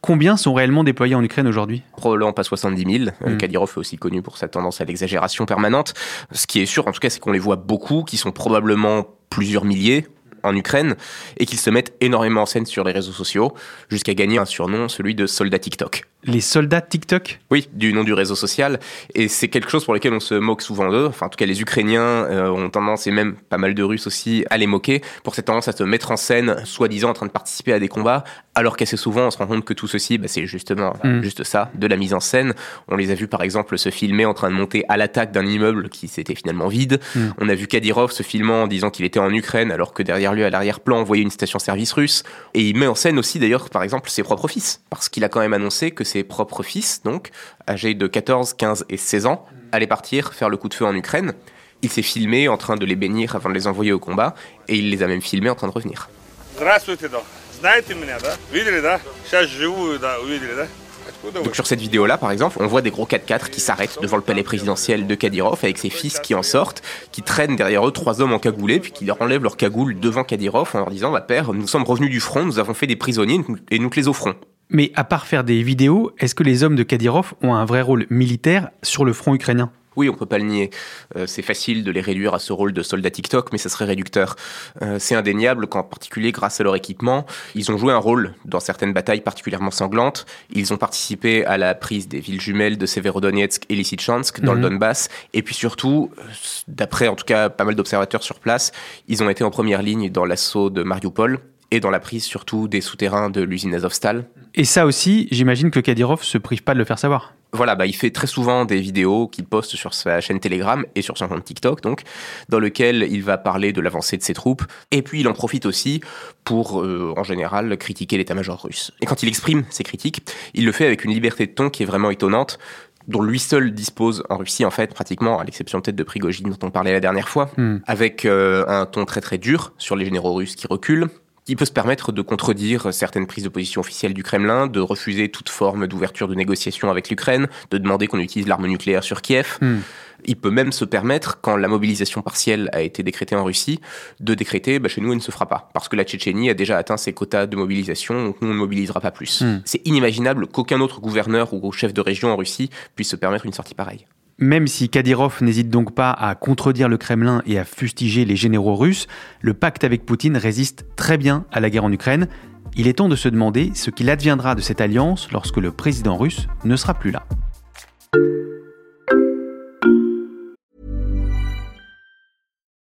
Combien 0.00 0.36
sont 0.36 0.54
réellement 0.54 0.84
déployés 0.84 1.14
en 1.14 1.24
Ukraine 1.24 1.48
aujourd'hui? 1.48 1.82
Probablement 1.96 2.32
pas 2.32 2.44
70 2.44 2.98
000. 3.04 3.10
Mm. 3.20 3.36
Kadyrov 3.36 3.72
est 3.74 3.78
aussi 3.78 3.96
connu 3.96 4.22
pour 4.22 4.36
sa 4.36 4.48
tendance 4.48 4.80
à 4.80 4.84
l'exagération 4.84 5.44
permanente. 5.44 5.94
Ce 6.32 6.46
qui 6.46 6.60
est 6.60 6.66
sûr, 6.66 6.86
en 6.86 6.92
tout 6.92 7.00
cas, 7.00 7.10
c'est 7.10 7.20
qu'on 7.20 7.32
les 7.32 7.38
voit 7.38 7.56
beaucoup, 7.56 8.04
qui 8.04 8.16
sont 8.16 8.30
probablement 8.30 9.06
plusieurs 9.28 9.64
milliers 9.64 10.06
en 10.44 10.54
Ukraine, 10.54 10.96
et 11.36 11.46
qu'ils 11.46 11.58
se 11.58 11.70
mettent 11.70 11.94
énormément 12.00 12.42
en 12.42 12.46
scène 12.46 12.66
sur 12.66 12.84
les 12.84 12.92
réseaux 12.92 13.12
sociaux, 13.12 13.54
jusqu'à 13.90 14.14
gagner 14.14 14.38
un 14.38 14.44
surnom, 14.44 14.88
celui 14.88 15.14
de 15.14 15.26
soldat 15.26 15.58
TikTok. 15.58 16.04
Les 16.24 16.40
soldats 16.40 16.80
TikTok? 16.80 17.40
Oui, 17.50 17.68
du 17.72 17.92
nom 17.92 18.02
du 18.02 18.12
réseau 18.12 18.34
social. 18.34 18.80
Et 19.14 19.28
c'est 19.28 19.48
quelque 19.48 19.70
chose 19.70 19.84
pour 19.84 19.94
lequel 19.94 20.12
on 20.12 20.20
se 20.20 20.34
moque 20.34 20.62
souvent 20.62 20.90
d'eux. 20.90 21.06
Enfin, 21.06 21.26
en 21.26 21.28
tout 21.28 21.36
cas, 21.36 21.46
les 21.46 21.60
Ukrainiens 21.60 22.00
euh, 22.00 22.50
ont 22.50 22.70
tendance, 22.70 23.06
et 23.06 23.10
même 23.10 23.36
pas 23.48 23.58
mal 23.58 23.74
de 23.74 23.82
Russes 23.82 24.06
aussi, 24.06 24.44
à 24.50 24.58
les 24.58 24.66
moquer 24.66 25.02
pour 25.22 25.34
cette 25.34 25.46
tendance 25.46 25.68
à 25.68 25.72
se 25.72 25.84
mettre 25.84 26.10
en 26.10 26.16
scène, 26.16 26.56
soi-disant 26.64 27.10
en 27.10 27.14
train 27.14 27.26
de 27.26 27.30
participer 27.30 27.72
à 27.72 27.78
des 27.78 27.88
combats, 27.88 28.24
alors 28.57 28.77
qu'assez 28.77 28.97
souvent, 28.97 29.27
on 29.27 29.31
se 29.31 29.37
rend 29.39 29.47
compte 29.47 29.65
que 29.65 29.73
tout 29.73 29.87
ceci, 29.87 30.17
bah, 30.17 30.27
c'est 30.27 30.45
justement 30.45 30.93
Mm. 31.03 31.21
juste 31.21 31.43
ça, 31.43 31.71
de 31.73 31.87
la 31.87 31.95
mise 31.97 32.13
en 32.13 32.19
scène. 32.19 32.53
On 32.87 32.95
les 32.95 33.09
a 33.09 33.15
vus, 33.15 33.27
par 33.27 33.41
exemple, 33.41 33.77
se 33.79 33.89
filmer 33.89 34.25
en 34.25 34.33
train 34.33 34.49
de 34.49 34.55
monter 34.55 34.85
à 34.89 34.97
l'attaque 34.97 35.31
d'un 35.31 35.45
immeuble 35.45 35.89
qui 35.89 36.07
s'était 36.07 36.35
finalement 36.35 36.67
vide. 36.67 36.99
Mm. 37.15 37.29
On 37.39 37.49
a 37.49 37.55
vu 37.55 37.67
Kadyrov 37.67 38.11
se 38.11 38.21
filmant 38.21 38.63
en 38.63 38.67
disant 38.67 38.89
qu'il 38.91 39.05
était 39.05 39.19
en 39.19 39.31
Ukraine, 39.33 39.71
alors 39.71 39.93
que 39.93 40.03
derrière 40.03 40.33
lui, 40.33 40.43
à 40.43 40.49
l'arrière-plan, 40.51 40.99
on 40.99 41.03
voyait 41.03 41.23
une 41.23 41.31
station-service 41.31 41.93
russe. 41.93 42.23
Et 42.53 42.61
il 42.61 42.77
met 42.77 42.87
en 42.87 42.95
scène 42.95 43.17
aussi, 43.17 43.39
d'ailleurs, 43.39 43.69
par 43.69 43.81
exemple, 43.83 44.09
ses 44.09 44.21
propres 44.23 44.47
fils. 44.47 44.81
Parce 44.89 45.09
qu'il 45.09 45.23
a 45.23 45.29
quand 45.29 45.39
même 45.39 45.53
annoncé 45.53 45.91
que 45.91 46.03
ses 46.03 46.23
propres 46.23 46.61
fils, 46.63 47.01
donc, 47.03 47.31
âgés 47.67 47.95
de 47.95 48.05
14, 48.07 48.53
15 48.53 48.85
et 48.89 48.97
16 48.97 49.25
ans, 49.25 49.45
allaient 49.71 49.87
partir 49.87 50.33
faire 50.33 50.49
le 50.49 50.57
coup 50.57 50.69
de 50.69 50.75
feu 50.75 50.85
en 50.85 50.95
Ukraine. 50.95 51.33
Il 51.81 51.89
s'est 51.89 52.01
filmé 52.03 52.47
en 52.47 52.57
train 52.57 52.75
de 52.75 52.85
les 52.85 52.95
bénir 52.95 53.35
avant 53.35 53.49
de 53.49 53.55
les 53.55 53.65
envoyer 53.67 53.91
au 53.91 53.99
combat, 53.99 54.35
et 54.67 54.77
il 54.77 54.89
les 54.91 55.01
a 55.03 55.07
même 55.07 55.21
filmés 55.21 55.49
en 55.49 55.55
train 55.55 55.67
de 55.67 55.73
revenir. 55.73 56.07
Здравствуйте, 56.55 57.09
да. 57.09 57.21
Знаете 57.59 57.95
меня, 57.95 58.19
да? 58.19 58.35
Видели, 58.51 58.81
да? 58.81 58.99
Сейчас 59.25 59.47
живую, 59.47 59.99
да, 59.99 60.19
увидели, 60.19 60.53
да? 60.53 60.67
Откуда 61.07 61.39
вы? 61.39 61.45
Donc 61.45 61.55
sur 61.55 61.67
cette 61.67 61.79
vidéo-là, 61.79 62.17
par 62.17 62.31
exemple, 62.31 62.57
on 62.59 62.67
voit 62.67 62.81
des 62.81 62.91
gros 62.91 63.05
4x4 63.05 63.49
qui 63.49 63.61
s'arrêtent 63.61 63.99
devant 64.01 64.17
le 64.17 64.23
palais 64.23 64.43
présidentiel 64.43 65.07
de 65.07 65.15
Kadyrov 65.15 65.59
avec 65.63 65.77
ses 65.77 65.89
fils 65.89 66.19
qui 66.19 66.35
en 66.35 66.43
sortent, 66.43 66.81
qui 67.11 67.21
traînent 67.21 67.55
derrière 67.55 67.87
eux 67.87 67.91
trois 67.91 68.21
hommes 68.21 68.33
en 68.33 68.39
cagoulé, 68.39 68.79
puis 68.79 68.91
qui 68.91 69.05
leur 69.05 69.21
enlèvent 69.21 69.43
leur 69.43 69.57
cagoule 69.57 69.99
devant 69.99 70.23
Kadyrov 70.23 70.71
en 70.73 70.79
leur 70.79 70.89
disant 70.89 71.11
bah, 71.11 71.21
Père, 71.21 71.53
nous 71.53 71.67
sommes 71.67 71.83
revenus 71.83 72.09
du 72.09 72.19
front, 72.19 72.45
nous 72.45 72.59
avons 72.59 72.73
fait 72.73 72.87
des 72.87 72.95
prisonniers 72.95 73.39
et 73.71 73.79
nous 73.79 73.89
te 73.89 73.95
les 73.95 74.07
offrons. 74.07 74.35
Mais 74.69 74.91
à 74.95 75.03
part 75.03 75.27
faire 75.27 75.43
des 75.43 75.61
vidéos, 75.61 76.11
est-ce 76.19 76.35
que 76.35 76.43
les 76.43 76.63
hommes 76.63 76.75
de 76.75 76.83
Kadyrov 76.83 77.33
ont 77.41 77.53
un 77.53 77.65
vrai 77.65 77.81
rôle 77.81 78.07
militaire 78.09 78.69
sur 78.81 79.05
le 79.05 79.13
front 79.13 79.35
ukrainien 79.35 79.71
Oui, 79.98 80.08
on 80.08 80.14
peut 80.14 80.26
pas 80.26 80.38
le 80.38 80.44
nier. 80.44 80.70
Euh, 81.16 81.26
c'est 81.26 81.42
facile 81.42 81.82
de 81.82 81.90
les 81.90 82.00
réduire 82.00 82.32
à 82.32 82.38
ce 82.38 82.52
rôle 82.52 82.72
de 82.72 82.82
soldats 82.84 83.10
TikTok, 83.10 83.50
mais 83.50 83.58
ça 83.58 83.68
serait 83.68 83.84
réducteur. 83.84 84.36
Euh, 84.80 84.98
c'est 85.00 85.16
indéniable 85.16 85.66
qu'en 85.66 85.82
particulier 85.82 86.30
grâce 86.30 86.60
à 86.60 86.62
leur 86.64 86.76
équipement, 86.76 87.26
ils 87.56 87.72
ont 87.72 87.76
joué 87.76 87.92
un 87.92 87.98
rôle 87.98 88.34
dans 88.44 88.60
certaines 88.60 88.92
batailles 88.92 89.22
particulièrement 89.22 89.72
sanglantes. 89.72 90.24
Ils 90.52 90.72
ont 90.72 90.76
participé 90.76 91.44
à 91.46 91.58
la 91.58 91.74
prise 91.74 92.06
des 92.06 92.20
villes 92.20 92.40
jumelles 92.40 92.78
de 92.78 92.86
Severodonetsk 92.86 93.64
et 93.68 93.74
Lysychansk 93.74 94.40
dans 94.40 94.54
Mhm. 94.54 94.62
le 94.62 94.70
Donbass. 94.70 95.08
Et 95.34 95.42
puis 95.42 95.56
surtout, 95.56 96.12
euh, 96.16 96.22
d'après 96.68 97.08
en 97.08 97.16
tout 97.16 97.24
cas 97.24 97.48
pas 97.48 97.64
mal 97.64 97.74
d'observateurs 97.74 98.22
sur 98.22 98.38
place, 98.38 98.70
ils 99.08 99.20
ont 99.24 99.28
été 99.28 99.42
en 99.42 99.50
première 99.50 99.82
ligne 99.82 100.10
dans 100.10 100.24
l'assaut 100.24 100.70
de 100.70 100.84
Mariupol 100.84 101.40
et 101.70 101.80
dans 101.80 101.90
la 101.90 102.00
prise 102.00 102.24
surtout 102.24 102.68
des 102.68 102.80
souterrains 102.80 103.30
de 103.30 103.42
l'usine 103.42 103.74
Azovstal. 103.74 104.24
Et 104.54 104.64
ça 104.64 104.86
aussi, 104.86 105.28
j'imagine 105.30 105.70
que 105.70 105.80
Kadyrov 105.80 106.22
se 106.22 106.38
prive 106.38 106.62
pas 106.62 106.74
de 106.74 106.78
le 106.78 106.84
faire 106.84 106.98
savoir. 106.98 107.34
Voilà, 107.52 107.74
bah, 107.76 107.86
il 107.86 107.94
fait 107.94 108.10
très 108.10 108.26
souvent 108.26 108.66
des 108.66 108.78
vidéos 108.78 109.26
qu'il 109.26 109.44
poste 109.46 109.74
sur 109.74 109.94
sa 109.94 110.20
chaîne 110.20 110.38
Telegram 110.38 110.84
et 110.94 111.00
sur 111.00 111.16
son 111.16 111.28
compte 111.28 111.44
TikTok, 111.44 111.80
donc, 111.80 112.02
dans 112.50 112.58
lequel 112.58 113.06
il 113.10 113.22
va 113.22 113.38
parler 113.38 113.72
de 113.72 113.80
l'avancée 113.80 114.18
de 114.18 114.22
ses 114.22 114.34
troupes. 114.34 114.64
Et 114.90 115.00
puis, 115.00 115.20
il 115.20 115.28
en 115.28 115.32
profite 115.32 115.64
aussi 115.64 116.02
pour, 116.44 116.82
euh, 116.82 117.14
en 117.16 117.22
général, 117.22 117.78
critiquer 117.78 118.18
l'état-major 118.18 118.62
russe. 118.62 118.92
Et 119.00 119.06
quand 119.06 119.22
il 119.22 119.28
exprime 119.30 119.64
ses 119.70 119.82
critiques, 119.82 120.22
il 120.52 120.66
le 120.66 120.72
fait 120.72 120.84
avec 120.84 121.04
une 121.04 121.12
liberté 121.12 121.46
de 121.46 121.52
ton 121.52 121.70
qui 121.70 121.84
est 121.84 121.86
vraiment 121.86 122.10
étonnante 122.10 122.58
dont 123.06 123.22
lui 123.22 123.38
seul 123.38 123.72
dispose 123.72 124.22
en 124.28 124.36
Russie, 124.36 124.66
en 124.66 124.70
fait, 124.70 124.92
pratiquement, 124.92 125.38
à 125.38 125.44
l'exception 125.44 125.80
peut-être 125.80 125.96
de 125.96 126.02
Prigogine 126.02 126.50
dont 126.50 126.66
on 126.66 126.70
parlait 126.70 126.92
la 126.92 127.00
dernière 127.00 127.30
fois, 127.30 127.50
Hmm. 127.56 127.78
avec 127.86 128.26
euh, 128.26 128.66
un 128.68 128.84
ton 128.84 129.06
très 129.06 129.22
très 129.22 129.38
dur 129.38 129.72
sur 129.78 129.96
les 129.96 130.04
généraux 130.04 130.34
russes 130.34 130.54
qui 130.54 130.66
reculent. 130.66 131.08
Il 131.48 131.56
peut 131.56 131.64
se 131.64 131.72
permettre 131.72 132.12
de 132.12 132.20
contredire 132.20 132.92
certaines 132.92 133.26
prises 133.26 133.44
de 133.44 133.48
position 133.48 133.80
officielles 133.80 134.12
du 134.12 134.22
Kremlin, 134.22 134.66
de 134.66 134.80
refuser 134.80 135.30
toute 135.30 135.48
forme 135.48 135.86
d'ouverture 135.86 136.28
de 136.28 136.34
négociation 136.34 136.90
avec 136.90 137.08
l'Ukraine, 137.08 137.48
de 137.70 137.78
demander 137.78 138.06
qu'on 138.06 138.18
utilise 138.18 138.46
l'arme 138.46 138.66
nucléaire 138.66 139.02
sur 139.02 139.22
Kiev. 139.22 139.56
Hmm. 139.62 139.78
Il 140.24 140.36
peut 140.36 140.50
même 140.50 140.72
se 140.72 140.84
permettre, 140.84 141.40
quand 141.40 141.56
la 141.56 141.68
mobilisation 141.68 142.22
partielle 142.22 142.68
a 142.72 142.82
été 142.82 143.02
décrétée 143.02 143.34
en 143.34 143.44
Russie, 143.44 143.80
de 144.20 144.34
décréter 144.34 144.78
bah, 144.78 144.88
chez 144.88 145.00
nous 145.00 145.12
elle 145.12 145.18
ne 145.18 145.22
se 145.22 145.30
fera 145.30 145.46
pas, 145.46 145.70
parce 145.72 145.88
que 145.88 145.96
la 145.96 146.04
Tchétchénie 146.04 146.50
a 146.50 146.54
déjà 146.54 146.76
atteint 146.76 146.96
ses 146.96 147.12
quotas 147.12 147.46
de 147.46 147.56
mobilisation, 147.56 148.26
donc 148.26 148.42
nous 148.42 148.48
on 148.48 148.52
ne 148.52 148.58
mobilisera 148.58 149.00
pas 149.00 149.12
plus. 149.12 149.40
Hmm. 149.40 149.62
C'est 149.64 149.80
inimaginable 149.86 150.48
qu'aucun 150.48 150.80
autre 150.80 151.00
gouverneur 151.00 151.54
ou 151.54 151.72
chef 151.72 151.94
de 151.94 152.00
région 152.00 152.30
en 152.30 152.36
Russie 152.36 152.68
puisse 152.94 153.08
se 153.08 153.16
permettre 153.16 153.46
une 153.46 153.52
sortie 153.54 153.74
pareille. 153.74 154.06
Même 154.40 154.68
si 154.68 154.88
Kadyrov 154.88 155.42
n'hésite 155.42 155.68
donc 155.68 155.96
pas 155.96 156.12
à 156.12 156.36
contredire 156.36 156.88
le 156.88 156.96
Kremlin 156.96 157.42
et 157.44 157.58
à 157.58 157.64
fustiger 157.64 158.24
les 158.24 158.36
généraux 158.36 158.76
russes, 158.76 159.08
le 159.40 159.52
pacte 159.52 159.82
avec 159.82 160.06
Poutine 160.06 160.36
résiste 160.36 160.86
très 160.94 161.18
bien 161.18 161.44
à 161.50 161.58
la 161.58 161.70
guerre 161.70 161.82
en 161.82 161.90
Ukraine. 161.90 162.28
Il 162.76 162.86
est 162.86 162.98
temps 162.98 163.08
de 163.08 163.16
se 163.16 163.28
demander 163.28 163.72
ce 163.74 163.90
qu'il 163.90 164.08
adviendra 164.08 164.54
de 164.54 164.60
cette 164.60 164.80
alliance 164.80 165.32
lorsque 165.32 165.56
le 165.56 165.72
président 165.72 166.16
russe 166.16 166.46
ne 166.64 166.76
sera 166.76 166.94
plus 166.94 167.10
là. 167.10 167.26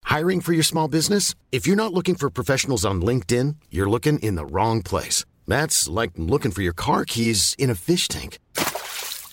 Hiring 0.09 0.41
for 0.41 0.53
your 0.53 0.65
small 0.65 0.89
business? 0.89 1.33
If 1.53 1.65
you're 1.65 1.77
not 1.77 1.93
looking 1.93 2.17
for 2.17 2.29
professionals 2.29 2.83
on 2.83 2.95
LinkedIn, 2.95 3.55
you're 3.71 3.89
looking 3.89 4.19
in 4.21 4.35
the 4.35 4.45
wrong 4.51 4.81
place. 4.83 5.23
That's 5.47 5.87
like 5.87 6.11
looking 6.17 6.51
for 6.51 6.61
your 6.61 6.73
car 6.73 7.05
keys 7.05 7.55
in 7.57 7.69
a 7.69 7.75
fish 7.75 8.09
tank. 8.09 8.39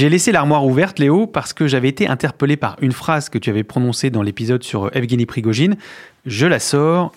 J'ai 0.00 0.08
laissé 0.08 0.32
l'armoire 0.32 0.64
ouverte, 0.64 0.98
Léo, 0.98 1.26
parce 1.26 1.52
que 1.52 1.66
j'avais 1.66 1.90
été 1.90 2.08
interpellé 2.08 2.56
par 2.56 2.78
une 2.80 2.92
phrase 2.92 3.28
que 3.28 3.36
tu 3.36 3.50
avais 3.50 3.64
prononcée 3.64 4.08
dans 4.08 4.22
l'épisode 4.22 4.62
sur 4.62 4.88
Evgeny 4.96 5.26
Prigogine. 5.26 5.76
Je 6.24 6.46
la 6.46 6.58
sors. 6.58 7.12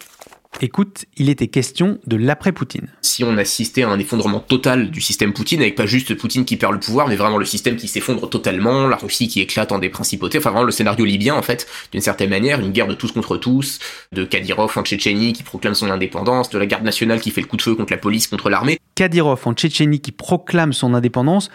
Écoute, 0.60 1.06
il 1.16 1.30
était 1.30 1.48
question 1.48 1.98
de 2.08 2.18
l'après-Poutine. 2.18 2.90
Si 3.02 3.24
on 3.24 3.38
assistait 3.38 3.84
à 3.84 3.90
un 3.90 3.98
effondrement 4.00 4.42
total 4.42 4.92
du 4.92 5.00
système 5.00 5.32
Poutine, 5.32 5.62
avec 5.62 5.76
pas 5.76 5.86
juste 5.86 6.14
Poutine 6.16 6.44
qui 6.44 6.58
perd 6.58 6.74
le 6.74 6.80
pouvoir, 6.82 7.08
mais 7.08 7.16
vraiment 7.16 7.38
le 7.38 7.46
système 7.46 7.78
qui 7.78 7.88
s'effondre 7.88 8.30
totalement, 8.30 8.86
la 8.86 8.98
Russie 8.98 9.30
qui 9.30 9.40
éclate 9.40 9.72
en 9.72 9.80
des 9.80 9.90
principautés, 9.90 10.40
enfin 10.40 10.50
vraiment 10.50 10.66
le 10.66 10.72
scénario 10.72 11.06
libyen 11.06 11.36
en 11.36 11.42
fait, 11.42 11.68
d'une 11.94 12.02
certaine 12.02 12.32
manière, 12.32 12.60
une 12.60 12.74
guerre 12.74 12.88
de 12.88 12.96
tous 12.96 13.14
contre 13.14 13.38
tous, 13.38 13.80
de 14.12 14.26
Kadyrov 14.26 14.78
en 14.78 14.84
Tchétchénie 14.84 15.32
qui 15.32 15.44
proclame 15.44 15.74
son 15.74 15.90
indépendance, 15.90 16.50
de 16.50 16.60
la 16.60 16.66
garde 16.66 16.84
nationale 16.84 17.22
qui 17.22 17.32
fait 17.32 17.42
le 17.42 17.48
coup 17.48 17.58
de 17.58 17.62
feu 17.62 17.76
contre 17.76 17.94
la 17.94 17.98
police, 17.98 18.28
contre 18.28 18.50
l'armée. 18.50 18.78
Kadyrov 18.96 19.42
en 19.46 19.54
Tchétchénie 19.54 20.02
qui 20.02 20.12
proclame 20.12 20.72
son 20.72 20.94
indépendance, 20.94 21.50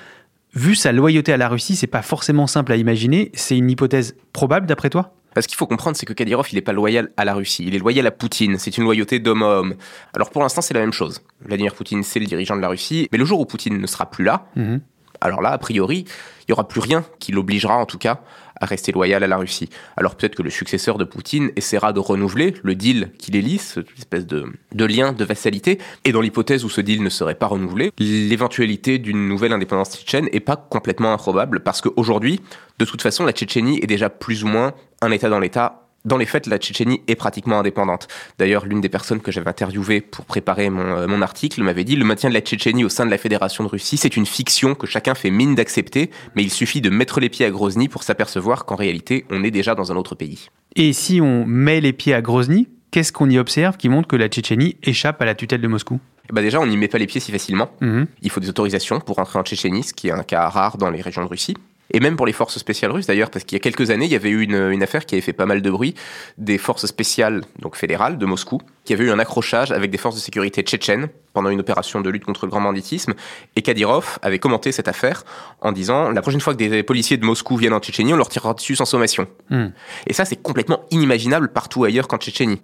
vu 0.55 0.75
sa 0.75 0.93
loyauté 0.93 1.33
à 1.33 1.37
la 1.37 1.49
Russie, 1.49 1.77
c'est 1.77 1.87
pas 1.87 2.03
forcément 2.03 2.47
simple 2.47 2.73
à 2.73 2.77
imaginer. 2.77 3.31
C'est 3.35 3.57
une 3.57 3.71
hypothèse 3.71 4.17
probable 4.33 4.67
d'après 4.67 4.91
toi? 4.91 5.15
Parce 5.35 5.47
qu'il 5.47 5.57
faut 5.57 5.67
comprendre, 5.67 5.97
c'est 5.97 6.07
que 6.07 6.13
Kadyrov, 6.15 6.49
il 6.51 6.57
n'est 6.57 6.63
pas 6.63 6.73
loyal 6.73 7.11
à 7.17 7.25
la 7.25 7.35
Russie, 7.35 7.65
il 7.67 7.75
est 7.75 7.79
loyal 7.79 8.07
à 8.07 8.11
Poutine. 8.11 8.59
C'est 8.59 8.77
une 8.77 8.85
loyauté 8.85 9.21
d'homme 9.21 9.43
à 9.43 9.47
homme. 9.47 9.75
Alors 10.15 10.31
pour 10.31 10.43
l'instant, 10.43 10.63
c'est 10.63 10.75
la 10.75 10.81
même 10.81 10.93
chose. 10.93 11.21
Vladimir 11.43 11.75
Poutine, 11.75 12.03
c'est 12.03 12.19
le 12.19 12.27
dirigeant 12.27 12.57
de 12.57 12.61
la 12.63 12.69
Russie, 12.69 13.09
mais 13.13 13.19
le 13.19 13.25
jour 13.25 13.39
où 13.39 13.45
Poutine 13.45 13.79
ne 13.79 13.87
sera 13.87 14.11
plus 14.11 14.25
là, 14.25 14.47
Mhm. 14.57 14.81
Alors 15.21 15.43
là, 15.43 15.51
a 15.51 15.59
priori, 15.59 16.05
il 16.47 16.51
y 16.51 16.53
aura 16.53 16.67
plus 16.67 16.81
rien 16.81 17.05
qui 17.19 17.33
l'obligera, 17.33 17.77
en 17.77 17.87
tout 17.87 17.99
cas, 17.99 18.21
à 18.61 18.67
rester 18.67 18.93
loyal 18.93 19.23
à 19.23 19.27
la 19.27 19.37
Russie. 19.37 19.69
Alors 19.97 20.17
peut-être 20.17 20.35
que 20.35 20.43
le 20.43 20.51
successeur 20.51 20.99
de 20.99 21.05
Poutine 21.05 21.51
essaiera 21.57 21.93
de 21.93 22.01
renouveler 22.01 22.55
le 22.63 22.75
deal 22.75 23.11
qui 23.19 23.31
les 23.31 23.43
lie, 23.43 23.59
cette 23.59 23.87
espèce 23.97 24.27
de, 24.27 24.53
lien 24.73 25.13
de 25.13 25.25
vassalité. 25.25 25.79
Et 26.05 26.13
dans 26.13 26.21
l'hypothèse 26.21 26.65
où 26.65 26.69
ce 26.69 26.81
deal 26.81 27.03
ne 27.03 27.09
serait 27.09 27.35
pas 27.35 27.47
renouvelé, 27.47 27.93
l'éventualité 27.99 28.99
d'une 28.99 29.29
nouvelle 29.29 29.53
indépendance 29.53 29.97
tchétchène 29.97 30.29
est 30.33 30.41
pas 30.41 30.57
complètement 30.57 31.13
improbable, 31.13 31.61
parce 31.61 31.81
qu'aujourd'hui, 31.81 32.41
de 32.79 32.85
toute 32.85 33.03
façon, 33.03 33.25
la 33.25 33.33
Tchétchénie 33.33 33.79
est 33.83 33.87
déjà 33.87 34.09
plus 34.09 34.45
ou 34.45 34.47
moins 34.47 34.73
un 35.03 35.11
État 35.11 35.29
dans 35.29 35.41
l'État 35.41 35.88
dans 36.09 36.17
les 36.17 36.27
faits, 36.27 36.47
la 36.47 36.59
Tchétchénie 36.59 37.03
est 37.07 37.15
pratiquement 37.15 37.61
indépendante. 37.61 38.09
D'ailleurs, 38.39 38.67
l'une 38.67 38.81
des 38.81 38.89
personnes 38.89 39.21
que 39.21 39.31
j'avais 39.31 39.49
interviewées 39.49 40.01
pour 40.01 40.25
préparer 40.25 40.71
mon, 40.71 40.97
euh, 40.97 41.07
mon 41.07 41.23
article 41.23 41.63
m'avait 41.63 41.85
dit 41.85 41.95
le 41.95 42.05
maintien 42.05 42.29
de 42.29 42.35
la 42.35 42.41
Tchétchénie 42.41 42.85
au 42.85 42.89
sein 42.89 43.07
de 43.07 43.11
la 43.11 43.19
Fédération 43.19 43.63
de 43.63 43.69
Russie, 43.69 43.97
c'est 43.97 44.17
une 44.17 44.27
fiction 44.27 44.75
que 44.75 44.87
chacun 44.87 45.15
fait 45.15 45.31
mine 45.31 45.55
d'accepter, 45.55 46.11
mais 46.35 46.43
il 46.43 46.51
suffit 46.51 46.81
de 46.81 46.91
mettre 46.91 47.21
les 47.21 47.29
pieds 47.29 47.47
à 47.47 47.51
Grozny 47.51 47.89
pour 47.89 48.03
s'apercevoir 48.03 48.65
qu'en 48.65 48.77
réalité, 48.77 49.25
on 49.31 49.45
est 49.45 49.51
déjà 49.51 49.75
dans 49.75 49.93
un 49.93 49.97
autre 49.97 50.15
pays. 50.15 50.49
Et 50.75 50.93
si 50.93 51.21
on 51.21 51.45
met 51.47 51.81
les 51.81 51.93
pieds 51.93 52.15
à 52.15 52.23
Grozny, 52.23 52.69
qu'est-ce 52.91 53.13
qu'on 53.13 53.29
y 53.31 53.39
observe 53.39 53.77
qui 53.77 53.89
montre 53.89 54.09
que 54.09 54.17
la 54.17 54.29
Tchétchénie 54.29 54.77
échappe 54.83 55.21
à 55.23 55.25
la 55.25 55.35
tutelle 55.35 55.61
de 55.61 55.69
Moscou? 55.69 56.01
Ben 56.33 56.43
déjà, 56.43 56.61
on 56.61 56.67
n'y 56.67 56.77
met 56.77 56.89
pas 56.89 56.99
les 56.99 57.07
pieds 57.07 57.21
si 57.21 57.33
facilement. 57.33 57.71
Mhm. 57.81 58.07
Il 58.23 58.31
faut 58.31 58.41
des 58.41 58.49
autorisations 58.49 59.01
pour 59.01 59.19
entrer 59.19 59.39
en 59.39 59.43
Tchétchénie, 59.43 59.83
ce 59.83 59.95
qui 59.95 60.09
est 60.09 60.13
un 60.13 60.23
cas 60.23 60.49
rare 60.49 60.77
dans 60.77 60.91
les 60.91 61.01
régions 61.01 61.23
de 61.23 61.29
Russie. 61.29 61.57
Et 61.93 62.01
même 62.01 62.17
pour 62.17 62.27
les 62.27 62.33
forces 62.33 62.59
spéciales 62.59 62.91
russes 62.91 63.07
d'ailleurs, 63.07 63.31
parce 63.31 63.45
qu'il 63.45 63.57
y 63.57 63.61
a 63.61 63.61
quelques 63.61 63.91
années, 63.91 64.07
il 64.07 64.13
y 64.13 64.17
avait 64.17 64.31
eu 64.31 64.43
une, 64.43 64.71
une 64.71 64.83
affaire 64.83 65.07
qui 65.07 65.15
avait 65.15 65.23
fait 65.23 65.33
pas 65.33 65.47
mal 65.47 65.63
de 65.63 65.71
bruit, 65.71 65.95
des 66.37 66.59
forces 66.59 66.87
spéciales, 66.87 67.43
donc 67.61 67.77
fédérales, 67.77 68.19
de 68.19 68.27
Moscou, 68.27 68.61
qui 68.85 68.93
avait 68.93 69.05
eu 69.05 69.11
un 69.11 69.19
accrochage 69.19 69.73
avec 69.73 69.91
des 69.91 69.99
forces 69.99 70.17
de 70.17 70.21
sécurité 70.21 70.63
tchétchènes 70.63 71.09
pendant 71.33 71.51
une 71.51 71.61
opération 71.61 72.01
de 72.01 72.11
lutte 72.11 72.25
contre 72.25 72.47
le 72.47 72.51
grand 72.51 72.61
banditisme. 72.61 73.15
Et 73.57 73.63
Kadyrov 73.63 74.19
avait 74.23 74.39
commenté 74.39 74.73
cette 74.73 74.89
affaire 74.89 75.25
en 75.61 75.73
disant 75.73 76.11
la 76.11 76.23
prochaine 76.23 76.41
fois 76.41 76.55
que 76.55 76.59
des 76.59 76.83
policiers 76.83 77.17
de 77.17 77.25
Moscou 77.25 77.57
viennent 77.57 77.75
en 77.75 77.81
Tchétchénie, 77.81 78.13
on 78.13 78.17
leur 78.17 78.29
tirera 78.29 78.55
dessus 78.55 78.77
sans 78.77 78.85
sommation. 78.85 79.27
Hmm. 79.51 79.69
Et 80.07 80.13
ça, 80.13 80.25
c'est 80.25 80.37
complètement 80.43 80.85
inimaginable 80.91 81.49
partout 81.53 81.85
ailleurs 81.85 82.09
qu'en 82.09 82.19
Tchétchénie. 82.19 82.61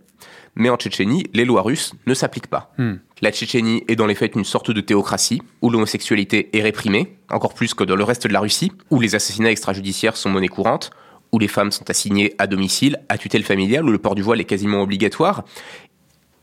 Mais 0.57 0.71
en 0.71 0.77
Tchétchénie, 0.77 1.25
les 1.33 1.45
lois 1.45 1.63
russes 1.63 1.95
ne 2.07 2.15
s'appliquent 2.15 2.47
pas. 2.47 2.73
Hmm. 2.79 2.95
La 3.21 3.33
Tchétchénie 3.33 3.85
est 3.89 3.97
dans 3.97 4.07
les 4.07 4.15
faits 4.15 4.35
une 4.37 4.45
sorte 4.45 4.71
de 4.71 4.81
théocratie, 4.81 5.43
où 5.63 5.71
l'homosexualité 5.71 6.57
est 6.57 6.63
réprimée, 6.63 7.17
encore 7.31 7.55
plus 7.55 7.75
que 7.75 7.85
dans 7.85 7.97
le 7.97 8.05
reste 8.05 8.27
de 8.27 8.33
la 8.33 8.41
Russie, 8.41 8.73
où 8.91 9.01
les 9.01 9.15
assassinats 9.15 9.51
extrajudiciaires 9.51 10.17
sont 10.17 10.31
monnaie 10.31 10.49
courante, 10.49 10.91
où 11.33 11.39
les 11.39 11.49
femmes 11.49 11.73
sont 11.73 11.89
assignées 11.91 12.35
à 12.39 12.47
domicile, 12.47 12.99
à 13.09 13.19
tutelle 13.19 13.43
familiale, 13.43 13.85
où 13.85 13.91
le 13.91 13.99
port 13.99 14.15
du 14.15 14.23
voile 14.23 14.41
est 14.41 14.45
quasiment 14.45 14.83
obligatoire. 14.83 15.45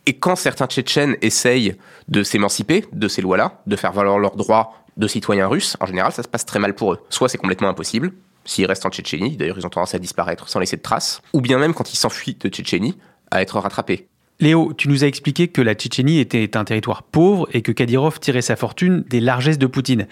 Et 0.05 0.13
quand 0.13 0.35
certains 0.35 0.67
Tchétchènes 0.67 1.15
essayent 1.21 1.75
de 2.07 2.23
s'émanciper 2.23 2.85
de 2.91 3.07
ces 3.07 3.21
lois-là, 3.21 3.61
de 3.67 3.75
faire 3.75 3.93
valoir 3.93 4.19
leurs 4.19 4.35
droits 4.35 4.73
de 4.97 5.07
citoyens 5.07 5.47
russes, 5.47 5.77
en 5.79 5.85
général, 5.85 6.11
ça 6.11 6.23
se 6.23 6.27
passe 6.27 6.45
très 6.45 6.59
mal 6.59 6.75
pour 6.75 6.93
eux. 6.93 6.99
Soit 7.09 7.29
c'est 7.29 7.37
complètement 7.37 7.69
impossible, 7.69 8.11
s'ils 8.43 8.65
restent 8.65 8.85
en 8.85 8.89
Tchétchénie, 8.89 9.37
d'ailleurs 9.37 9.57
ils 9.57 9.65
ont 9.65 9.69
tendance 9.69 9.93
à 9.95 9.99
disparaître 9.99 10.49
sans 10.49 10.59
laisser 10.59 10.77
de 10.77 10.81
traces, 10.81 11.21
ou 11.33 11.41
bien 11.41 11.59
même 11.59 11.73
quand 11.73 11.93
ils 11.93 11.97
s'enfuient 11.97 12.37
de 12.39 12.49
Tchétchénie, 12.49 12.97
à 13.31 13.41
être 13.41 13.59
rattrapés. 13.59 14.07
Léo, 14.39 14.73
tu 14.75 14.89
nous 14.89 15.03
as 15.03 15.07
expliqué 15.07 15.47
que 15.47 15.61
la 15.61 15.75
Tchétchénie 15.75 16.19
était 16.19 16.57
un 16.57 16.63
territoire 16.63 17.03
pauvre 17.03 17.47
et 17.53 17.61
que 17.61 17.71
Kadyrov 17.71 18.19
tirait 18.19 18.41
sa 18.41 18.55
fortune 18.55 19.03
des 19.09 19.19
largesses 19.19 19.59
de 19.59 19.67
Poutine. 19.67 20.07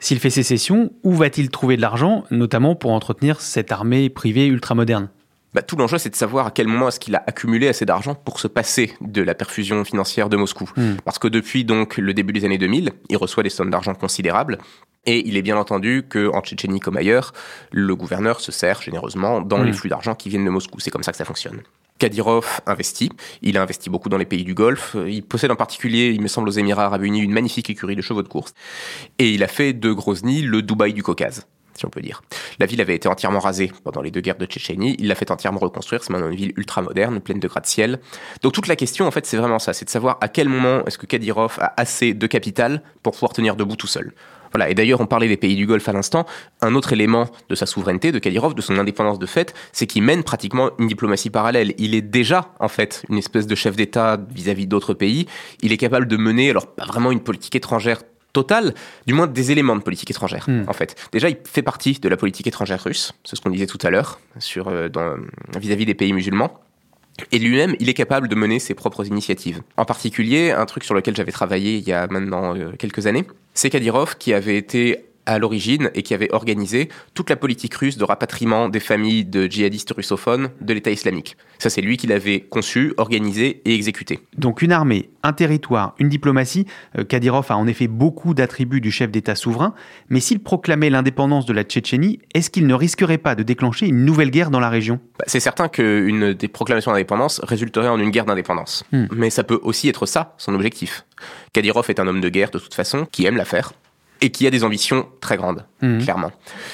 S'il 0.00 0.18
fait 0.20 0.30
sécession, 0.30 0.92
où 1.02 1.12
va-t-il 1.12 1.50
trouver 1.50 1.76
de 1.76 1.80
l'argent, 1.80 2.24
notamment 2.30 2.74
pour 2.76 2.92
entretenir 2.92 3.40
cette 3.40 3.72
armée 3.72 4.10
privée 4.10 4.46
ultramoderne? 4.46 5.08
Bah, 5.54 5.62
tout 5.62 5.76
l'enjeu, 5.76 5.98
c'est 5.98 6.10
de 6.10 6.16
savoir 6.16 6.48
à 6.48 6.50
quel 6.50 6.66
moment 6.66 6.88
est-ce 6.88 6.98
qu'il 6.98 7.14
a 7.14 7.22
accumulé 7.26 7.68
assez 7.68 7.86
d'argent 7.86 8.14
pour 8.16 8.40
se 8.40 8.48
passer 8.48 8.92
de 9.00 9.22
la 9.22 9.34
perfusion 9.34 9.84
financière 9.84 10.28
de 10.28 10.36
Moscou. 10.36 10.68
Hmm. 10.76 10.94
Parce 11.04 11.18
que 11.20 11.28
depuis 11.28 11.64
donc 11.64 11.96
le 11.96 12.12
début 12.12 12.32
des 12.32 12.44
années 12.44 12.58
2000, 12.58 12.90
il 13.08 13.16
reçoit 13.16 13.44
des 13.44 13.50
sommes 13.50 13.70
d'argent 13.70 13.94
considérables. 13.94 14.58
Et 15.06 15.26
il 15.28 15.36
est 15.36 15.42
bien 15.42 15.56
entendu 15.56 16.04
que 16.08 16.28
en 16.32 16.40
Tchétchénie 16.40 16.80
comme 16.80 16.96
ailleurs, 16.96 17.32
le 17.70 17.94
gouverneur 17.94 18.40
se 18.40 18.50
sert 18.52 18.82
généreusement 18.82 19.40
dans 19.40 19.58
Hmm. 19.58 19.66
les 19.66 19.72
flux 19.72 19.88
d'argent 19.88 20.14
qui 20.14 20.28
viennent 20.28 20.44
de 20.44 20.50
Moscou. 20.50 20.80
C'est 20.80 20.90
comme 20.90 21.04
ça 21.04 21.12
que 21.12 21.18
ça 21.18 21.24
fonctionne. 21.24 21.60
Kadyrov 21.98 22.60
investit. 22.66 23.10
Il 23.42 23.56
a 23.56 23.62
investi 23.62 23.88
beaucoup 23.88 24.08
dans 24.08 24.18
les 24.18 24.24
pays 24.24 24.44
du 24.44 24.54
Golfe. 24.54 24.96
Il 25.06 25.22
possède 25.22 25.50
en 25.50 25.56
particulier, 25.56 26.10
il 26.10 26.20
me 26.20 26.28
semble, 26.28 26.48
aux 26.48 26.52
Émirats 26.52 26.86
Arabes 26.86 27.04
Unis, 27.04 27.20
une 27.20 27.32
magnifique 27.32 27.70
écurie 27.70 27.96
de 27.96 28.02
chevaux 28.02 28.22
de 28.22 28.28
course. 28.28 28.52
Et 29.18 29.30
il 29.30 29.42
a 29.44 29.48
fait 29.48 29.72
de 29.72 29.92
Grozny 29.92 30.42
le 30.42 30.62
Dubaï 30.62 30.92
du 30.92 31.04
Caucase, 31.04 31.46
si 31.74 31.86
on 31.86 31.90
peut 31.90 32.00
dire. 32.00 32.22
La 32.58 32.66
ville 32.66 32.80
avait 32.80 32.96
été 32.96 33.08
entièrement 33.08 33.38
rasée 33.38 33.70
pendant 33.84 34.02
les 34.02 34.10
deux 34.10 34.20
guerres 34.20 34.38
de 34.38 34.46
Tchétchénie. 34.46 34.96
Il 34.98 35.06
l'a 35.06 35.14
fait 35.14 35.30
entièrement 35.30 35.60
reconstruire. 35.60 36.02
C'est 36.02 36.10
maintenant 36.10 36.28
une 36.28 36.36
ville 36.36 36.52
ultra 36.56 36.82
moderne, 36.82 37.20
pleine 37.20 37.38
de 37.38 37.46
gratte-ciel. 37.46 38.00
Donc 38.42 38.52
toute 38.52 38.66
la 38.66 38.74
question, 38.74 39.06
en 39.06 39.12
fait, 39.12 39.24
c'est 39.24 39.36
vraiment 39.36 39.60
ça. 39.60 39.72
C'est 39.72 39.84
de 39.84 39.90
savoir 39.90 40.18
à 40.20 40.26
quel 40.26 40.48
moment 40.48 40.84
est-ce 40.86 40.98
que 40.98 41.06
Kadyrov 41.06 41.58
a 41.60 41.74
assez 41.76 42.12
de 42.12 42.26
capital 42.26 42.82
pour 43.04 43.12
pouvoir 43.12 43.32
tenir 43.32 43.54
debout 43.54 43.76
tout 43.76 43.86
seul. 43.86 44.12
Voilà. 44.54 44.70
Et 44.70 44.74
d'ailleurs, 44.74 45.00
on 45.00 45.06
parlait 45.06 45.26
des 45.28 45.36
pays 45.36 45.56
du 45.56 45.66
Golfe 45.66 45.88
à 45.88 45.92
l'instant. 45.92 46.26
Un 46.62 46.74
autre 46.76 46.92
élément 46.92 47.28
de 47.48 47.54
sa 47.56 47.66
souveraineté, 47.66 48.12
de 48.12 48.18
Kadyrov, 48.20 48.54
de 48.54 48.62
son 48.62 48.78
indépendance 48.78 49.18
de 49.18 49.26
fait, 49.26 49.52
c'est 49.72 49.86
qu'il 49.86 50.02
mène 50.04 50.22
pratiquement 50.22 50.70
une 50.78 50.86
diplomatie 50.86 51.28
parallèle. 51.30 51.74
Il 51.78 51.94
est 51.94 52.02
déjà, 52.02 52.52
en 52.60 52.68
fait, 52.68 53.02
une 53.08 53.18
espèce 53.18 53.46
de 53.48 53.54
chef 53.54 53.74
d'État 53.74 54.18
vis-à-vis 54.32 54.66
d'autres 54.68 54.94
pays. 54.94 55.26
Il 55.62 55.72
est 55.72 55.76
capable 55.76 56.06
de 56.06 56.16
mener, 56.16 56.50
alors 56.50 56.68
pas 56.68 56.84
vraiment 56.84 57.10
une 57.10 57.20
politique 57.20 57.56
étrangère 57.56 58.02
totale, 58.32 58.74
du 59.06 59.14
moins 59.14 59.26
des 59.28 59.52
éléments 59.52 59.76
de 59.76 59.82
politique 59.82 60.10
étrangère, 60.10 60.44
Hmm. 60.48 60.64
en 60.68 60.72
fait. 60.72 60.96
Déjà, 61.12 61.28
il 61.28 61.36
fait 61.44 61.62
partie 61.62 61.94
de 62.00 62.08
la 62.08 62.16
politique 62.16 62.46
étrangère 62.46 62.82
russe, 62.82 63.12
c'est 63.24 63.36
ce 63.36 63.40
qu'on 63.40 63.50
disait 63.50 63.66
tout 63.68 63.78
à 63.82 63.90
l'heure, 63.90 64.18
sur 64.40 64.68
euh, 64.68 64.88
dans- 64.88 65.14
vis-à-vis 65.58 65.86
des 65.86 65.94
pays 65.94 66.12
musulmans. 66.12 66.58
Et 67.30 67.38
lui-même, 67.38 67.76
il 67.78 67.88
est 67.88 67.94
capable 67.94 68.28
de 68.28 68.34
mener 68.34 68.58
ses 68.58 68.74
propres 68.74 69.06
initiatives. 69.06 69.62
En 69.76 69.84
particulier, 69.84 70.50
un 70.50 70.66
truc 70.66 70.84
sur 70.84 70.94
lequel 70.94 71.14
j'avais 71.14 71.32
travaillé 71.32 71.76
il 71.76 71.86
y 71.86 71.92
a 71.92 72.06
maintenant 72.08 72.56
euh, 72.56 72.72
quelques 72.78 73.06
années, 73.06 73.24
c'est 73.54 73.70
Kadyrov 73.70 74.16
qui 74.18 74.34
avait 74.34 74.56
été 74.56 75.04
à 75.26 75.38
l'origine 75.38 75.90
et 75.94 76.02
qui 76.02 76.14
avait 76.14 76.32
organisé 76.32 76.88
toute 77.14 77.30
la 77.30 77.36
politique 77.36 77.74
russe 77.74 77.96
de 77.96 78.04
rapatriement 78.04 78.68
des 78.68 78.80
familles 78.80 79.24
de 79.24 79.46
djihadistes 79.46 79.92
russophones 79.94 80.50
de 80.60 80.72
l'État 80.72 80.90
islamique. 80.90 81.36
Ça, 81.58 81.70
c'est 81.70 81.80
lui 81.80 81.96
qui 81.96 82.06
l'avait 82.06 82.40
conçu, 82.40 82.92
organisé 82.96 83.62
et 83.64 83.74
exécuté. 83.74 84.20
Donc 84.36 84.62
une 84.62 84.72
armée, 84.72 85.10
un 85.22 85.32
territoire, 85.32 85.94
une 85.98 86.08
diplomatie, 86.08 86.66
euh, 86.98 87.04
Kadyrov 87.04 87.46
a 87.50 87.56
en 87.56 87.66
effet 87.66 87.86
beaucoup 87.86 88.34
d'attributs 88.34 88.80
du 88.80 88.90
chef 88.90 89.10
d'État 89.10 89.34
souverain, 89.34 89.74
mais 90.08 90.20
s'il 90.20 90.40
proclamait 90.40 90.90
l'indépendance 90.90 91.46
de 91.46 91.52
la 91.52 91.62
Tchétchénie, 91.62 92.20
est-ce 92.34 92.50
qu'il 92.50 92.66
ne 92.66 92.74
risquerait 92.74 93.18
pas 93.18 93.34
de 93.34 93.42
déclencher 93.42 93.86
une 93.86 94.04
nouvelle 94.04 94.30
guerre 94.30 94.50
dans 94.50 94.60
la 94.60 94.68
région? 94.68 95.00
Bah, 95.18 95.24
c'est 95.26 95.40
certain 95.40 95.68
qu'une 95.68 96.34
des 96.34 96.48
proclamations 96.48 96.92
d'indépendance 96.92 97.40
résulterait 97.42 97.88
en 97.88 97.98
une 97.98 98.10
guerre 98.10 98.26
d'indépendance. 98.26 98.84
Hmm. 98.92 99.06
Mais 99.14 99.30
ça 99.30 99.44
peut 99.44 99.60
aussi 99.62 99.88
être 99.88 100.06
ça, 100.06 100.34
son 100.38 100.54
objectif. 100.54 101.04
Kadyrov 101.52 101.86
est 101.88 102.00
un 102.00 102.06
homme 102.06 102.20
de 102.20 102.28
guerre 102.28 102.50
de 102.50 102.58
toute 102.58 102.74
façon, 102.74 103.06
qui 103.10 103.26
aime 103.26 103.36
la 103.36 103.44
faire, 103.44 103.72
et 104.24 104.30
qui 104.30 104.46
a 104.46 104.50
des 104.50 104.64
ambitions 104.64 105.06
très 105.20 105.36
grandes, 105.36 105.66
Mhm. 105.82 106.02
clairement. 106.02 106.32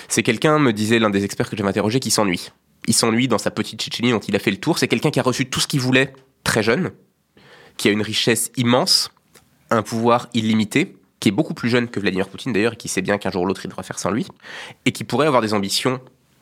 C'est 0.09 0.23
quelqu'un, 0.23 0.59
me 0.61 0.73
disait 0.73 0.99
l'un 1.01 1.11
des 1.11 1.25
experts 1.25 1.51
que 1.51 1.57
j'avais 1.57 1.69
interrogé, 1.69 1.99
qui 1.99 2.11
s'ennuie. 2.13 2.51
Il 2.87 2.95
s'ennuie 2.95 3.27
dans 3.29 3.39
sa 3.39 3.51
petite 3.51 3.81
Tchétchénie 3.81 4.13
dont 4.13 4.21
il 4.21 4.37
a 4.37 4.39
fait 4.39 4.53
le 4.53 4.57
tour. 4.59 4.79
C'est 4.79 4.89
quelqu'un 4.89 5.11
qui 5.11 5.19
a 5.19 5.23
reçu 5.23 5.47
tout 5.47 5.59
ce 5.61 5.67
qu'il 5.67 5.81
voulait 5.81 6.13
très 6.45 6.63
jeune, 6.63 6.93
qui 7.77 7.89
a 7.89 7.91
une 7.91 8.03
richesse 8.03 8.53
immense, 8.57 9.11
un 9.71 9.83
pouvoir 9.83 10.29
illimité, 10.33 10.97
qui 11.19 11.29
est 11.29 11.33
beaucoup 11.33 11.55
plus 11.55 11.69
jeune 11.69 11.89
que 11.89 11.99
Vladimir 12.01 12.29
Poutine 12.29 12.53
d'ailleurs, 12.53 12.75
et 12.75 12.77
qui 12.77 12.89
sait 12.89 13.03
bien 13.03 13.19
qu'un 13.19 13.31
jour 13.31 13.43
ou 13.43 13.47
l'autre 13.47 13.63
il 13.65 13.69
devra 13.69 13.83
faire 13.83 13.99
sans 13.99 14.11
lui, 14.11 14.27
et 14.87 14.93
qui 14.93 15.03
pourrait 15.05 15.27
avoir 15.27 15.43
des 15.43 15.53
ambitions 15.55 16.01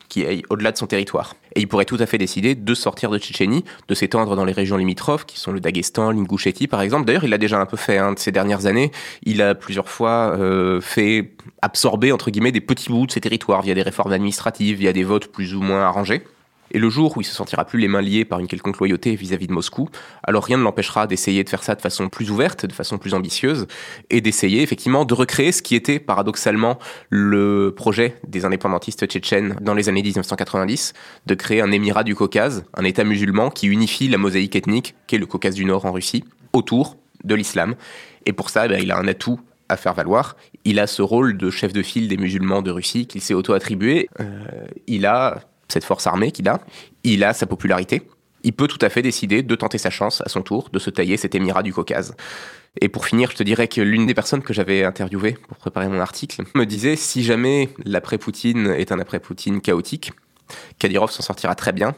qui 0.09 0.27
aillent 0.27 0.43
au-delà 0.51 0.73
de 0.73 0.77
son 0.77 0.87
territoire. 0.87 1.35
Et 1.55 1.61
il 1.61 1.69
pourrait 1.69 1.85
tout 1.85 1.97
à 2.01 2.07
fait 2.07 2.19
décider 2.19 2.55
de 2.55 2.75
sortir 2.75 3.11
de 3.11 3.19
Tchétchénie, 3.19 3.65
de 3.89 3.95
s'étendre 3.95 4.37
dans 4.37 4.45
les 4.45 4.53
régions 4.53 4.77
limitrophes, 4.77 5.27
qui 5.27 5.39
sont 5.39 5.53
le 5.53 5.61
Daghestan, 5.61 6.11
l'Ingushétie 6.11 6.67
par 6.67 6.83
exemple. 6.83 7.07
D'ailleurs, 7.07 7.25
il 7.25 7.31
l'a 7.31 7.39
déjà 7.39 7.61
un 7.61 7.67
peu 7.67 7.77
fait 7.77 7.99
hein, 7.99 8.13
de 8.13 8.19
ces 8.19 8.33
dernières 8.33 8.67
années. 8.67 8.91
Il 9.25 9.43
a 9.43 9.55
plusieurs 9.55 9.89
fois 9.89 10.37
euh, 10.39 10.81
fait 10.81 11.33
absorber, 11.63 12.13
entre 12.13 12.31
guillemets, 12.31 12.53
des 12.53 12.61
petits 12.61 12.91
bouts 12.91 13.07
de 13.07 13.13
ses 13.13 13.21
territoires 13.21 13.63
via 13.63 13.75
des 13.75 13.83
réformes 13.83 14.13
administratives, 14.13 14.79
via 14.79 14.93
des 14.93 15.05
votes 15.05 15.29
plus 15.29 15.55
ou 15.55 15.61
moins 15.61 15.83
arrangés. 15.83 16.23
Et 16.71 16.79
le 16.79 16.91
jour 16.91 17.17
où 17.17 17.21
il 17.21 17.25
se 17.25 17.35
sentira 17.35 17.65
plus 17.65 17.79
les 17.79 17.89
mains 17.89 18.03
liées 18.03 18.25
par 18.25 18.41
une 18.41 18.47
quelconque 18.47 18.79
loyauté 18.79 19.15
vis-à-vis 19.15 19.47
de 19.47 19.53
Moscou, 19.53 19.89
alors 20.23 20.45
rien 20.45 20.59
ne 20.59 20.63
l'empêchera 20.63 21.07
d'essayer 21.07 21.45
de 21.45 21.49
faire 21.49 21.63
ça 21.63 21.75
de 21.75 21.81
façon 21.81 22.09
plus 22.09 22.31
ouverte, 22.31 22.67
de 22.67 22.73
façon 22.73 22.99
plus 22.99 23.15
ambitieuse, 23.15 23.67
et 24.11 24.21
d'essayer 24.21 24.63
effectivement 24.63 25.05
de 25.05 25.15
recréer 25.15 25.53
ce 25.53 25.63
qui 25.63 25.75
était 25.75 25.99
paradoxalement 25.99 26.79
le 27.11 27.73
projet 27.77 28.17
des 28.27 28.45
indépendantistes 28.45 29.07
tchétchènes 29.07 29.57
dans 29.61 29.75
les 29.75 29.89
années 29.89 30.03
1990, 30.03 30.93
de 31.27 31.35
créer 31.35 31.61
un 31.61 31.71
émirat 31.71 32.05
du 32.05 32.15
Caucase, 32.15 32.65
un 32.75 32.85
État 32.85 33.05
musulman 33.05 33.51
qui 33.51 33.67
unifie 33.67 34.09
la 34.09 34.19
mosaïque 34.19 34.57
ethnique 34.57 34.95
qu'est 35.07 35.19
le 35.19 35.27
Caucase 35.27 35.55
du 35.55 35.65
Nord 35.65 35.87
en 35.87 35.93
Russie, 35.93 36.25
autour 36.53 36.97
de 37.25 37.35
l'islam. 37.35 37.75
Et 38.27 38.33
pour 38.33 38.51
ça, 38.51 38.67
eh 38.67 38.83
il 38.83 38.91
a 38.93 38.99
un 38.99 39.09
atout 39.09 39.41
à 39.69 39.77
faire 39.77 39.95
valoir. 39.95 40.37
Il 40.65 40.79
a 40.79 40.87
ce 40.87 41.03
rôle 41.03 41.37
de 41.37 41.51
chef 41.51 41.73
de 41.73 41.83
file 41.83 42.09
des 42.09 42.17
musulmans 42.17 42.63
de 42.63 42.71
Russie 42.71 43.07
qu'il 43.07 43.21
s'est 43.21 43.35
auto-attribué. 43.35 44.09
Euh, 44.21 44.45
il 44.87 45.07
a 45.07 45.41
cette 45.69 45.85
force 45.85 46.07
armée 46.07 46.33
qu'il 46.33 46.49
a, 46.49 46.61
il 47.05 47.25
a 47.25 47.33
sa 47.33 47.47
popularité. 47.47 48.03
Il 48.45 48.53
peut 48.53 48.69
tout 48.69 48.79
à 48.83 48.89
fait 48.89 49.03
décider 49.03 49.43
de 49.43 49.55
tenter 49.55 49.79
sa 49.79 49.91
chance 49.91 50.23
à 50.25 50.29
son 50.29 50.43
tour, 50.43 50.71
de 50.73 50.79
se 50.79 50.91
tailler 50.91 51.17
cet 51.17 51.35
émirat 51.35 51.63
du 51.63 51.73
Caucase. 51.73 52.15
Et 52.81 52.89
pour 52.89 53.07
finir, 53.07 53.31
je 53.33 53.37
te 53.37 53.43
dirais 53.43 53.67
que 53.67 53.81
l'une 53.81 54.07
des 54.07 54.15
personnes 54.15 54.43
que 54.43 54.53
j'avais 54.53 54.85
interviewées 54.85 55.37
pour 55.49 55.57
préparer 55.57 55.89
mon 55.89 55.99
article 55.99 56.43
me 56.55 56.65
disait 56.65 56.97
si 56.97 57.25
jamais 57.25 57.71
l'après-Poutine 57.85 58.69
est 58.69 58.93
un 58.93 59.01
après-Poutine 59.01 59.61
chaotique, 59.61 60.13
Kadyrov 60.79 61.11
s'en 61.11 61.23
sortira 61.23 61.55
très 61.55 61.73
bien. 61.73 61.95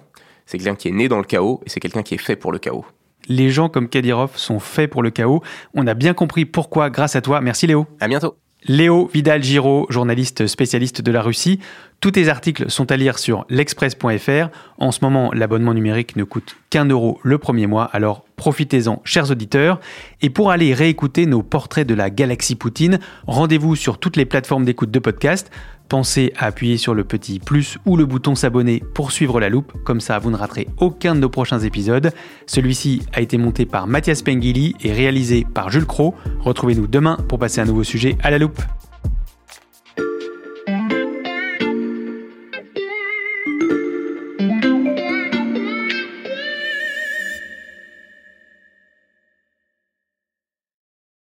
C'est 0.46 0.58
quelqu'un 0.58 0.74
qui 0.74 0.88
est 0.88 0.92
né 0.92 1.08
dans 1.08 1.18
le 1.18 1.24
chaos 1.24 1.60
et 1.66 1.70
c'est 1.70 1.80
quelqu'un 1.80 2.02
qui 2.02 2.14
est 2.14 2.18
fait 2.18 2.36
pour 2.36 2.52
le 2.52 2.58
chaos. 2.58 2.84
Les 3.28 3.50
gens 3.50 3.68
comme 3.68 3.88
Kadyrov 3.88 4.36
sont 4.36 4.58
faits 4.58 4.90
pour 4.90 5.02
le 5.02 5.10
chaos. 5.10 5.42
On 5.74 5.86
a 5.86 5.94
bien 5.94 6.14
compris 6.14 6.46
pourquoi 6.46 6.90
grâce 6.90 7.14
à 7.14 7.20
toi. 7.20 7.40
Merci 7.40 7.66
Léo. 7.66 7.86
À 8.00 8.08
bientôt. 8.08 8.36
Léo 8.64 9.08
Vidal-Giraud, 9.14 9.86
journaliste 9.88 10.46
spécialiste 10.46 11.00
de 11.00 11.12
la 11.12 11.22
Russie. 11.22 11.60
Tous 12.00 12.12
tes 12.12 12.28
articles 12.28 12.70
sont 12.70 12.90
à 12.90 12.96
lire 12.96 13.18
sur 13.18 13.44
l'express.fr. 13.50 14.48
En 14.78 14.90
ce 14.90 15.00
moment, 15.02 15.30
l'abonnement 15.34 15.74
numérique 15.74 16.16
ne 16.16 16.24
coûte 16.24 16.56
qu'un 16.70 16.86
euro 16.86 17.20
le 17.22 17.36
premier 17.36 17.66
mois, 17.66 17.84
alors 17.84 18.24
profitez-en, 18.36 19.02
chers 19.04 19.30
auditeurs. 19.30 19.80
Et 20.22 20.30
pour 20.30 20.50
aller 20.50 20.72
réécouter 20.72 21.26
nos 21.26 21.42
portraits 21.42 21.86
de 21.86 21.92
la 21.92 22.08
galaxie 22.08 22.54
Poutine, 22.54 23.00
rendez-vous 23.26 23.76
sur 23.76 23.98
toutes 23.98 24.16
les 24.16 24.24
plateformes 24.24 24.64
d'écoute 24.64 24.90
de 24.90 24.98
podcast. 24.98 25.50
Pensez 25.90 26.32
à 26.38 26.46
appuyer 26.46 26.78
sur 26.78 26.94
le 26.94 27.04
petit 27.04 27.38
plus 27.38 27.76
ou 27.84 27.98
le 27.98 28.06
bouton 28.06 28.34
s'abonner 28.34 28.82
pour 28.94 29.12
suivre 29.12 29.38
la 29.38 29.50
loupe, 29.50 29.74
comme 29.84 30.00
ça 30.00 30.18
vous 30.18 30.30
ne 30.30 30.36
raterez 30.36 30.68
aucun 30.78 31.14
de 31.14 31.20
nos 31.20 31.28
prochains 31.28 31.58
épisodes. 31.58 32.12
Celui-ci 32.46 33.02
a 33.12 33.20
été 33.20 33.36
monté 33.36 33.66
par 33.66 33.86
Mathias 33.86 34.22
Pengili 34.22 34.74
et 34.82 34.92
réalisé 34.92 35.46
par 35.52 35.68
Jules 35.68 35.84
Cro. 35.84 36.14
Retrouvez-nous 36.40 36.86
demain 36.86 37.18
pour 37.28 37.38
passer 37.38 37.60
un 37.60 37.66
nouveau 37.66 37.84
sujet 37.84 38.16
à 38.22 38.30
la 38.30 38.38
loupe. 38.38 38.62